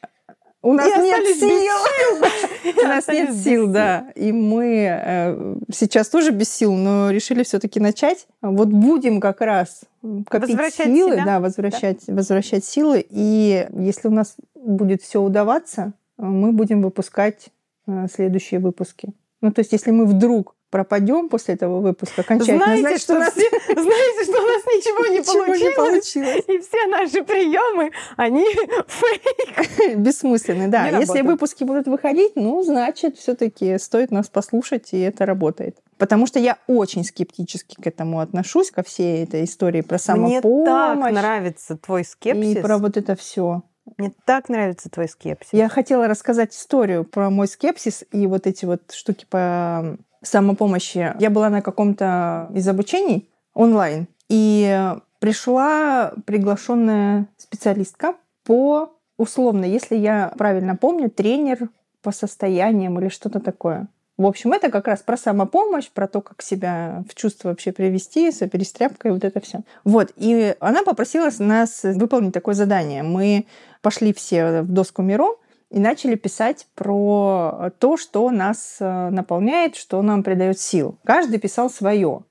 у 0.61 0.73
нас 0.73 0.89
И 0.89 1.01
нет 1.01 1.25
без 1.25 1.39
сил. 1.39 2.75
У 2.85 2.87
нас 2.87 3.07
нет 3.07 3.33
сил, 3.33 3.43
сил. 3.43 3.67
да. 3.69 4.11
И 4.17 4.33
мы 4.33 4.89
э, 4.91 5.55
сейчас 5.73 6.09
тоже 6.09 6.33
без 6.33 6.51
сил, 6.51 6.75
но 6.75 7.11
решили 7.11 7.45
все-таки 7.45 7.79
начать. 7.79 8.27
Вот 8.43 8.69
будем 8.69 9.21
как 9.21 9.41
раз 9.41 9.83
копить 10.29 10.51
Возвращать 10.51 10.87
силы, 10.87 11.13
себя. 11.15 11.25
да, 11.25 11.41
возвращать, 11.41 12.07
возвращать 12.09 12.65
силы. 12.65 13.07
И 13.09 13.69
если 13.73 14.09
у 14.09 14.11
нас 14.11 14.35
будет 14.57 15.03
все 15.03 15.23
удаваться, 15.23 15.93
мы 16.17 16.51
будем 16.51 16.83
выпускать 16.83 17.51
э, 17.87 18.07
следующие 18.13 18.59
выпуски. 18.59 19.13
Ну, 19.41 19.53
то 19.53 19.61
есть, 19.61 19.73
если 19.73 19.91
мы 19.93 20.07
вдруг 20.07 20.55
пропадем 20.71 21.29
после 21.31 21.55
этого 21.55 21.81
выпуска 21.81 22.21
окончательно, 22.21 22.59
Знаете, 22.65 22.83
значит, 22.83 23.01
что 23.01 23.15
у 23.15 23.19
нас 23.21 23.35
знаете, 23.35 24.25
что 24.25 24.43
у 24.43 24.47
нас 24.47 24.65
ничего 24.67 25.07
не 25.07 25.19
ничего 25.21 25.47
не 25.47 25.71
получилось? 25.75 25.75
получилось. 25.77 26.45
И 26.49 26.59
все 26.59 26.87
наши 26.89 27.23
приемы, 27.25 27.91
они 28.17 28.45
фейк. 28.87 29.97
Бессмысленны, 29.99 30.69
да. 30.69 30.83
Не 30.91 30.99
Если 30.99 31.01
работают. 31.19 31.27
выпуски 31.27 31.65
будут 31.65 31.87
выходить, 31.87 32.33
ну, 32.37 32.63
значит, 32.63 33.17
все-таки 33.17 33.79
стоит 33.79 34.11
нас 34.11 34.29
послушать, 34.29 34.93
и 34.93 34.99
это 35.01 35.25
работает. 35.25 35.77
Потому 35.97 36.27
что 36.27 36.39
я 36.39 36.59
очень 36.67 37.05
скептически 37.05 37.77
к 37.81 37.87
этому 37.87 38.21
отношусь, 38.21 38.71
ко 38.71 38.83
всей 38.83 39.25
этой 39.25 39.45
истории 39.45 39.81
про 39.81 39.95
Мне 39.95 40.41
самопомощь. 40.43 40.67
так 40.67 41.13
нравится 41.13 41.77
твой 41.77 42.03
И 42.03 42.05
скепсис. 42.05 42.61
про 42.61 42.79
вот 42.79 42.97
это 42.97 43.17
все. 43.17 43.63
Мне 43.99 44.13
так 44.25 44.49
нравится 44.49 44.89
твой 44.89 45.09
скепсис. 45.09 45.53
Я 45.53 45.69
хотела 45.69 46.07
рассказать 46.07 46.55
историю 46.55 47.05
про 47.05 47.31
мой 47.31 47.49
скепсис 47.49 48.05
и 48.13 48.29
вот 48.29 48.47
эти 48.47 48.65
вот 48.65 48.93
штуки 48.93 49.27
по 49.29 49.99
самопомощи. 50.23 51.15
Я 51.19 51.31
была 51.31 51.51
на 51.51 51.63
каком-то 51.63 52.49
из 52.55 52.67
обучений 52.69 53.29
онлайн, 53.55 54.07
и 54.29 54.95
пришла 55.19 56.13
приглашенная 56.27 57.27
специалистка 57.37 58.15
по 58.45 58.93
условно, 59.17 59.65
если 59.65 59.97
я 59.97 60.33
правильно 60.39 60.77
помню, 60.77 61.11
тренер 61.11 61.71
по 62.03 62.13
состояниям 62.13 62.99
или 63.01 63.09
что-то 63.09 63.41
такое. 63.41 63.89
В 64.19 64.27
общем, 64.27 64.53
это 64.53 64.69
как 64.69 64.89
раз 64.89 65.01
про 65.01 65.17
самопомощь, 65.17 65.89
про 65.91 66.09
то, 66.09 66.21
как 66.21 66.43
себя 66.43 67.05
в 67.09 67.15
чувство 67.15 67.51
вообще 67.51 67.71
привести, 67.71 68.33
с 68.33 68.47
перестряпкой, 68.49 69.13
вот 69.13 69.23
это 69.23 69.41
все. 69.41 69.61
Вот. 69.85 70.13
И 70.17 70.57
она 70.59 70.83
попросила 70.83 71.31
нас 71.39 71.85
выполнить 71.85 72.35
такое 72.35 72.57
задание. 72.57 73.05
Мы 73.05 73.47
пошли 73.81 74.13
все 74.13 74.63
в 74.63 74.73
доску 74.73 75.03
Миро 75.03 75.37
и 75.71 75.79
начали 75.79 76.17
писать 76.17 76.67
про 76.75 77.71
то, 77.79 77.97
что 77.97 78.29
нас 78.31 78.79
э, 78.81 79.11
наполняет, 79.11 79.77
что 79.77 80.03
нам 80.03 80.25
придает 80.25 80.59
сил. 80.59 80.99
Каждый 81.05 81.39
писал 81.39 81.71
свое. 81.71 82.23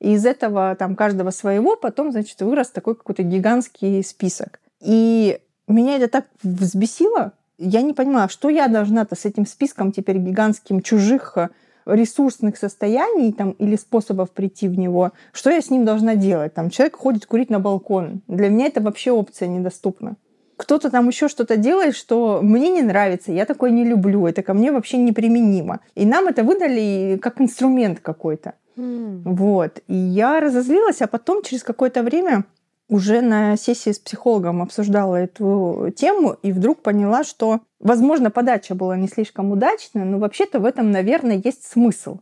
И 0.00 0.14
из 0.14 0.26
этого 0.26 0.74
там 0.74 0.96
каждого 0.96 1.30
своего 1.30 1.76
потом, 1.76 2.10
значит, 2.10 2.40
вырос 2.40 2.70
такой 2.70 2.96
какой-то 2.96 3.22
гигантский 3.22 4.02
список. 4.02 4.58
И 4.80 5.38
меня 5.68 5.96
это 5.96 6.08
так 6.08 6.26
взбесило, 6.42 7.32
я 7.58 7.82
не 7.82 7.92
понимала, 7.92 8.28
что 8.28 8.48
я 8.48 8.68
должна-то 8.68 9.14
с 9.14 9.24
этим 9.24 9.46
списком 9.46 9.92
теперь 9.92 10.18
гигантским 10.18 10.82
чужих 10.82 11.32
э, 11.36 11.48
ресурсных 11.86 12.56
состояний 12.56 13.32
там, 13.32 13.52
или 13.52 13.76
способов 13.76 14.30
прийти 14.30 14.68
в 14.68 14.78
него, 14.78 15.12
что 15.32 15.50
я 15.50 15.60
с 15.60 15.70
ним 15.70 15.84
должна 15.84 16.16
делать? 16.16 16.54
Там 16.54 16.70
человек 16.70 16.96
ходит 16.96 17.26
курить 17.26 17.50
на 17.50 17.60
балкон. 17.60 18.22
Для 18.26 18.48
меня 18.48 18.66
это 18.66 18.80
вообще 18.80 19.10
опция 19.10 19.48
недоступна. 19.48 20.16
Кто-то 20.56 20.90
там 20.90 21.08
еще 21.08 21.28
что-то 21.28 21.56
делает, 21.56 21.94
что 21.94 22.40
мне 22.42 22.70
не 22.70 22.82
нравится, 22.82 23.30
я 23.30 23.44
такое 23.44 23.70
не 23.70 23.84
люблю, 23.84 24.26
это 24.26 24.42
ко 24.42 24.54
мне 24.54 24.72
вообще 24.72 24.96
неприменимо. 24.96 25.80
И 25.94 26.06
нам 26.06 26.28
это 26.28 26.44
выдали 26.44 27.18
как 27.20 27.40
инструмент 27.42 28.00
какой-то. 28.00 28.54
М. 28.76 29.22
Вот. 29.24 29.82
И 29.86 29.94
я 29.94 30.40
разозлилась, 30.40 31.02
а 31.02 31.06
потом 31.06 31.42
через 31.42 31.62
какое-то 31.62 32.02
время 32.02 32.44
уже 32.88 33.20
на 33.20 33.56
сессии 33.56 33.90
с 33.90 33.98
психологом 33.98 34.62
обсуждала 34.62 35.16
эту 35.16 35.92
тему 35.96 36.36
и 36.42 36.52
вдруг 36.52 36.82
поняла, 36.82 37.24
что, 37.24 37.60
возможно, 37.80 38.30
подача 38.30 38.74
была 38.74 38.96
не 38.96 39.08
слишком 39.08 39.50
удачная, 39.50 40.04
но 40.04 40.18
вообще-то 40.18 40.60
в 40.60 40.64
этом, 40.64 40.90
наверное, 40.90 41.40
есть 41.42 41.64
смысл. 41.64 42.20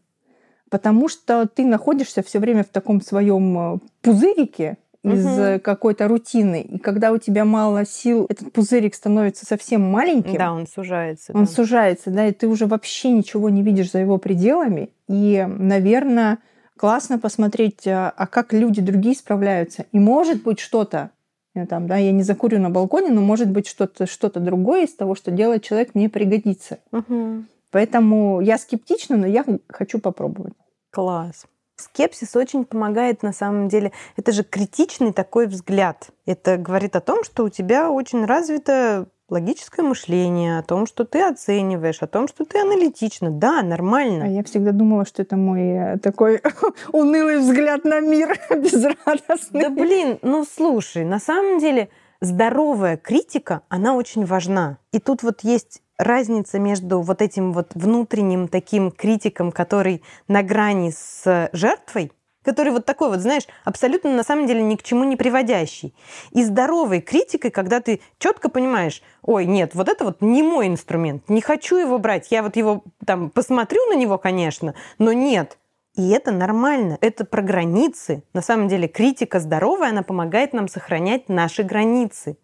Потому 0.70 1.08
что 1.08 1.46
ты 1.46 1.64
находишься 1.64 2.22
все 2.22 2.38
время 2.38 2.64
в 2.64 2.68
таком 2.68 3.00
своем 3.00 3.74
э, 3.74 3.78
пузырике 4.00 4.78
из 5.04 5.26
э, 5.38 5.58
какой-то 5.58 6.08
рутины. 6.08 6.62
И 6.62 6.78
когда 6.78 7.12
у 7.12 7.18
тебя 7.18 7.44
мало 7.44 7.84
сил, 7.84 8.26
этот 8.28 8.52
пузырик 8.52 8.94
становится 8.94 9.44
совсем 9.44 9.82
маленьким. 9.82 10.38
Да, 10.38 10.52
он 10.52 10.66
сужается. 10.66 11.32
Он 11.34 11.44
да. 11.44 11.50
сужается, 11.50 12.10
да, 12.10 12.26
и 12.26 12.32
ты 12.32 12.48
уже 12.48 12.66
вообще 12.66 13.10
ничего 13.10 13.50
не 13.50 13.62
видишь 13.62 13.92
за 13.92 13.98
его 13.98 14.16
пределами. 14.16 14.90
И, 15.06 15.46
наверное, 15.46 16.38
классно 16.78 17.18
посмотреть, 17.18 17.86
а 17.86 18.12
а 18.16 18.26
как 18.26 18.52
люди 18.52 18.80
другие 18.80 19.14
справляются. 19.14 19.86
И 19.92 19.98
может 19.98 20.42
быть 20.42 20.60
что-то, 20.60 21.10
я 21.54 21.66
там, 21.66 21.86
да, 21.86 21.96
я 21.96 22.12
не 22.12 22.22
закурю 22.22 22.58
на 22.58 22.70
балконе, 22.70 23.10
но 23.10 23.20
может 23.20 23.48
быть 23.48 23.66
что-то 23.66 24.06
что 24.06 24.28
другое 24.40 24.84
из 24.84 24.94
того, 24.94 25.14
что 25.14 25.30
делает 25.30 25.62
человек, 25.62 25.94
мне 25.94 26.08
пригодится. 26.08 26.78
Мгм. 26.90 27.48
Поэтому 27.70 28.40
я 28.40 28.58
скептична, 28.58 29.16
но 29.16 29.26
я 29.26 29.44
хочу 29.68 29.98
попробовать. 29.98 30.54
Класс. 30.90 31.46
Скепсис 31.76 32.36
очень 32.36 32.64
помогает 32.64 33.24
на 33.24 33.32
самом 33.32 33.68
деле. 33.68 33.90
Это 34.16 34.30
же 34.30 34.44
критичный 34.44 35.12
такой 35.12 35.48
взгляд. 35.48 36.10
Это 36.24 36.56
говорит 36.56 36.94
о 36.94 37.00
том, 37.00 37.24
что 37.24 37.44
у 37.44 37.48
тебя 37.48 37.90
очень 37.90 38.24
развито 38.24 39.08
логическое 39.28 39.82
мышление, 39.82 40.58
о 40.58 40.62
том, 40.62 40.86
что 40.86 41.04
ты 41.04 41.22
оцениваешь, 41.22 42.02
о 42.02 42.06
том, 42.06 42.28
что 42.28 42.44
ты 42.44 42.58
аналитична. 42.60 43.30
Да, 43.30 43.60
А 43.60 43.62
нормально. 43.62 44.34
я 44.34 44.42
всегда 44.44 44.72
думала, 44.72 45.04
что 45.04 45.22
это 45.22 45.36
мой 45.36 45.62
э, 45.62 45.98
такой 45.98 46.40
унылый 46.92 47.38
взгляд 47.38 47.84
на 47.84 48.00
мир, 48.00 48.38
безрадостный. 48.50 49.62
Да 49.62 49.70
блин, 49.70 50.18
ну 50.22 50.44
слушай, 50.44 51.04
на 51.04 51.18
самом 51.18 51.58
деле 51.58 51.88
здоровая 52.20 52.96
критика, 52.96 53.62
она 53.68 53.96
очень 53.96 54.24
важна. 54.24 54.78
И 54.92 54.98
тут 54.98 55.22
вот 55.22 55.40
есть 55.42 55.82
разница 55.98 56.58
между 56.58 57.00
вот 57.00 57.22
этим 57.22 57.52
вот 57.52 57.70
внутренним 57.74 58.48
таким 58.48 58.90
критиком, 58.90 59.52
который 59.52 60.02
на 60.28 60.42
грани 60.42 60.90
с 60.90 61.50
жертвой, 61.52 62.12
который 62.44 62.72
вот 62.72 62.84
такой 62.84 63.08
вот, 63.08 63.20
знаешь, 63.20 63.44
абсолютно 63.64 64.10
на 64.14 64.22
самом 64.22 64.46
деле 64.46 64.62
ни 64.62 64.76
к 64.76 64.82
чему 64.82 65.04
не 65.04 65.16
приводящий. 65.16 65.94
И 66.30 66.44
здоровой 66.44 67.00
критикой, 67.00 67.50
когда 67.50 67.80
ты 67.80 68.00
четко 68.18 68.48
понимаешь, 68.48 69.02
ой, 69.22 69.46
нет, 69.46 69.74
вот 69.74 69.88
это 69.88 70.04
вот 70.04 70.20
не 70.20 70.42
мой 70.42 70.68
инструмент, 70.68 71.28
не 71.28 71.40
хочу 71.40 71.76
его 71.76 71.98
брать, 71.98 72.28
я 72.30 72.42
вот 72.42 72.56
его 72.56 72.84
там 73.04 73.30
посмотрю 73.30 73.84
на 73.86 73.96
него, 73.96 74.18
конечно, 74.18 74.74
но 74.98 75.12
нет, 75.12 75.58
И 75.96 76.10
это 76.10 76.32
нормально. 76.32 76.98
Это 77.00 77.24
про 77.24 77.40
границы. 77.40 78.24
На 78.32 78.42
самом 78.42 78.66
деле 78.66 78.88
критика 78.88 79.38
здоровая, 79.38 79.90
она 79.90 80.02
помогает 80.02 80.52
нам 80.52 80.66
сохранять 80.66 81.28
наши 81.28 81.62
границы. 81.62 82.36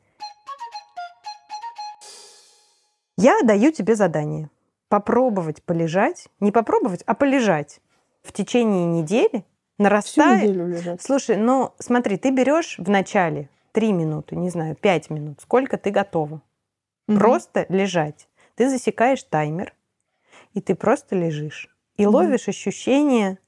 Я 3.17 3.41
даю 3.43 3.73
тебе 3.73 3.97
задание. 3.97 4.51
Попробовать 4.89 5.65
полежать. 5.65 6.29
Не 6.39 6.53
попробовать, 6.53 7.03
а 7.07 7.15
полежать. 7.15 7.81
В 8.23 8.33
течение 8.33 8.87
недели 8.87 9.45
нарастает. 9.81 11.01
Слушай, 11.01 11.37
ну 11.37 11.73
смотри, 11.79 12.17
ты 12.17 12.31
берешь 12.31 12.77
в 12.79 12.89
начале 12.89 13.49
3 13.73 13.93
минуты, 13.93 14.37
не 14.37 14.51
знаю, 14.51 14.77
5 14.77 15.11
минут, 15.11 15.41
сколько 15.41 15.77
ты 15.77 15.91
готова. 15.91 16.43
Мгм. 17.09 17.19
Просто 17.19 17.67
лежать. 17.69 18.29
Ты 18.55 18.69
засекаешь 18.69 19.23
таймер, 19.23 19.73
и 20.55 20.61
ты 20.61 20.75
просто 20.75 21.17
лежишь. 21.17 21.75
И 21.97 22.07
Мгм. 22.07 22.15
ловишь 22.15 22.49
ощущения 22.49 23.39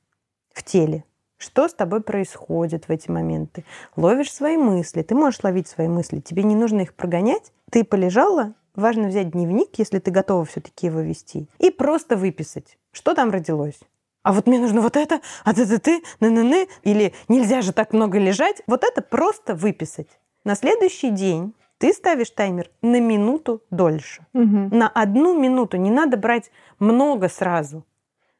в 0.52 0.62
теле. 0.62 1.04
Что 1.36 1.68
с 1.68 1.74
тобой 1.74 2.02
происходит 2.02 2.86
в 2.86 2.90
эти 2.90 3.10
моменты? 3.10 3.64
Ловишь 3.96 4.32
свои 4.32 4.56
мысли. 4.56 5.02
Ты 5.02 5.14
можешь 5.14 5.42
ловить 5.42 5.66
свои 5.66 5.88
мысли. 5.88 6.20
Тебе 6.20 6.44
не 6.44 6.54
нужно 6.54 6.82
их 6.82 6.94
прогонять. 6.94 7.52
Ты 7.70 7.84
полежала. 7.84 8.54
Важно 8.74 9.08
взять 9.08 9.30
дневник, 9.32 9.70
если 9.78 9.98
ты 9.98 10.10
готова 10.10 10.44
все-таки 10.46 10.86
его 10.86 11.00
вести, 11.00 11.46
и 11.58 11.70
просто 11.70 12.16
выписать, 12.16 12.78
что 12.90 13.14
там 13.14 13.30
родилось. 13.30 13.78
А 14.22 14.32
вот 14.32 14.46
мне 14.46 14.58
нужно 14.58 14.80
вот 14.80 14.96
это, 14.96 15.20
а 15.44 15.52
ты 15.52 15.66
ты 15.66 15.78
ты 15.78 16.02
на 16.20 16.30
на 16.30 16.44
на 16.44 16.66
или 16.82 17.12
нельзя 17.28 17.60
же 17.60 17.72
так 17.72 17.92
много 17.92 18.18
лежать. 18.18 18.62
Вот 18.66 18.84
это 18.84 19.02
просто 19.02 19.54
выписать. 19.54 20.08
На 20.44 20.54
следующий 20.54 21.10
день 21.10 21.54
ты 21.78 21.92
ставишь 21.92 22.30
таймер 22.30 22.70
на 22.82 23.00
минуту 23.00 23.62
дольше. 23.70 24.24
Мгм. 24.32 24.68
На 24.68 24.88
одну 24.88 25.38
минуту. 25.38 25.76
Не 25.76 25.90
надо 25.90 26.16
брать 26.16 26.50
много 26.78 27.28
сразу. 27.28 27.84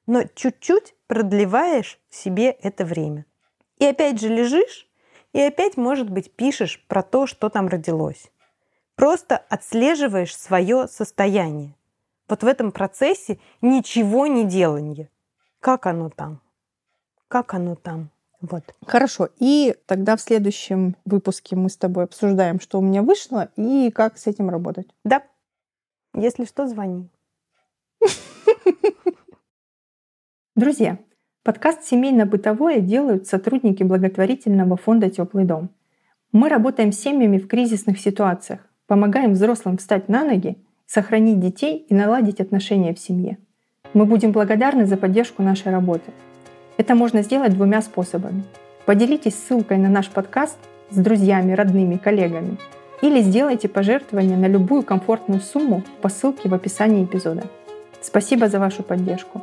Но 0.06 0.22
чуть-чуть 0.34 0.94
продлеваешь 1.08 1.98
себе 2.10 2.50
это 2.50 2.84
время. 2.84 3.26
И 3.78 3.84
опять 3.84 4.20
же 4.20 4.28
лежишь, 4.28 4.88
и 5.32 5.40
опять, 5.40 5.76
может 5.76 6.10
быть, 6.10 6.34
пишешь 6.36 6.84
про 6.86 7.02
то, 7.02 7.26
что 7.26 7.48
там 7.48 7.66
родилось. 7.68 8.30
Просто 8.94 9.38
отслеживаешь 9.48 10.36
свое 10.36 10.86
состояние. 10.86 11.74
Вот 12.28 12.42
в 12.42 12.46
этом 12.46 12.70
процессе 12.70 13.40
ничего 13.60 14.26
не 14.26 14.44
деланье. 14.44 15.08
Как 15.62 15.86
оно 15.86 16.10
там? 16.10 16.40
Как 17.28 17.54
оно 17.54 17.76
там? 17.76 18.10
Вот. 18.40 18.74
Хорошо. 18.84 19.28
И 19.38 19.76
тогда 19.86 20.16
в 20.16 20.20
следующем 20.20 20.96
выпуске 21.04 21.54
мы 21.54 21.70
с 21.70 21.76
тобой 21.76 22.02
обсуждаем, 22.02 22.58
что 22.58 22.80
у 22.80 22.82
меня 22.82 23.00
вышло 23.00 23.48
и 23.54 23.92
как 23.92 24.18
с 24.18 24.26
этим 24.26 24.50
работать. 24.50 24.88
Да. 25.04 25.22
Если 26.16 26.46
что, 26.46 26.66
звони. 26.66 27.08
Друзья, 30.56 30.98
подкаст 31.44 31.84
«Семейно-бытовое» 31.84 32.80
делают 32.80 33.28
сотрудники 33.28 33.84
благотворительного 33.84 34.76
фонда 34.76 35.10
«Теплый 35.10 35.44
дом». 35.44 35.70
Мы 36.32 36.48
работаем 36.48 36.90
с 36.90 36.98
семьями 36.98 37.38
в 37.38 37.46
кризисных 37.46 38.00
ситуациях, 38.00 38.66
помогаем 38.88 39.34
взрослым 39.34 39.78
встать 39.78 40.08
на 40.08 40.24
ноги, 40.24 40.58
сохранить 40.86 41.38
детей 41.38 41.86
и 41.88 41.94
наладить 41.94 42.40
отношения 42.40 42.92
в 42.92 42.98
семье. 42.98 43.38
Мы 43.94 44.06
будем 44.06 44.32
благодарны 44.32 44.86
за 44.86 44.96
поддержку 44.96 45.42
нашей 45.42 45.70
работы. 45.70 46.12
Это 46.76 46.94
можно 46.94 47.22
сделать 47.22 47.52
двумя 47.52 47.82
способами. 47.82 48.44
Поделитесь 48.86 49.34
ссылкой 49.34 49.78
на 49.78 49.88
наш 49.88 50.08
подкаст 50.08 50.58
с 50.90 50.96
друзьями, 50.96 51.52
родными, 51.52 51.96
коллегами 51.96 52.56
или 53.02 53.20
сделайте 53.20 53.68
пожертвование 53.68 54.38
на 54.38 54.46
любую 54.46 54.82
комфортную 54.82 55.40
сумму 55.40 55.82
по 56.00 56.08
ссылке 56.08 56.48
в 56.48 56.54
описании 56.54 57.04
эпизода. 57.04 57.42
Спасибо 58.00 58.48
за 58.48 58.58
вашу 58.58 58.82
поддержку. 58.82 59.42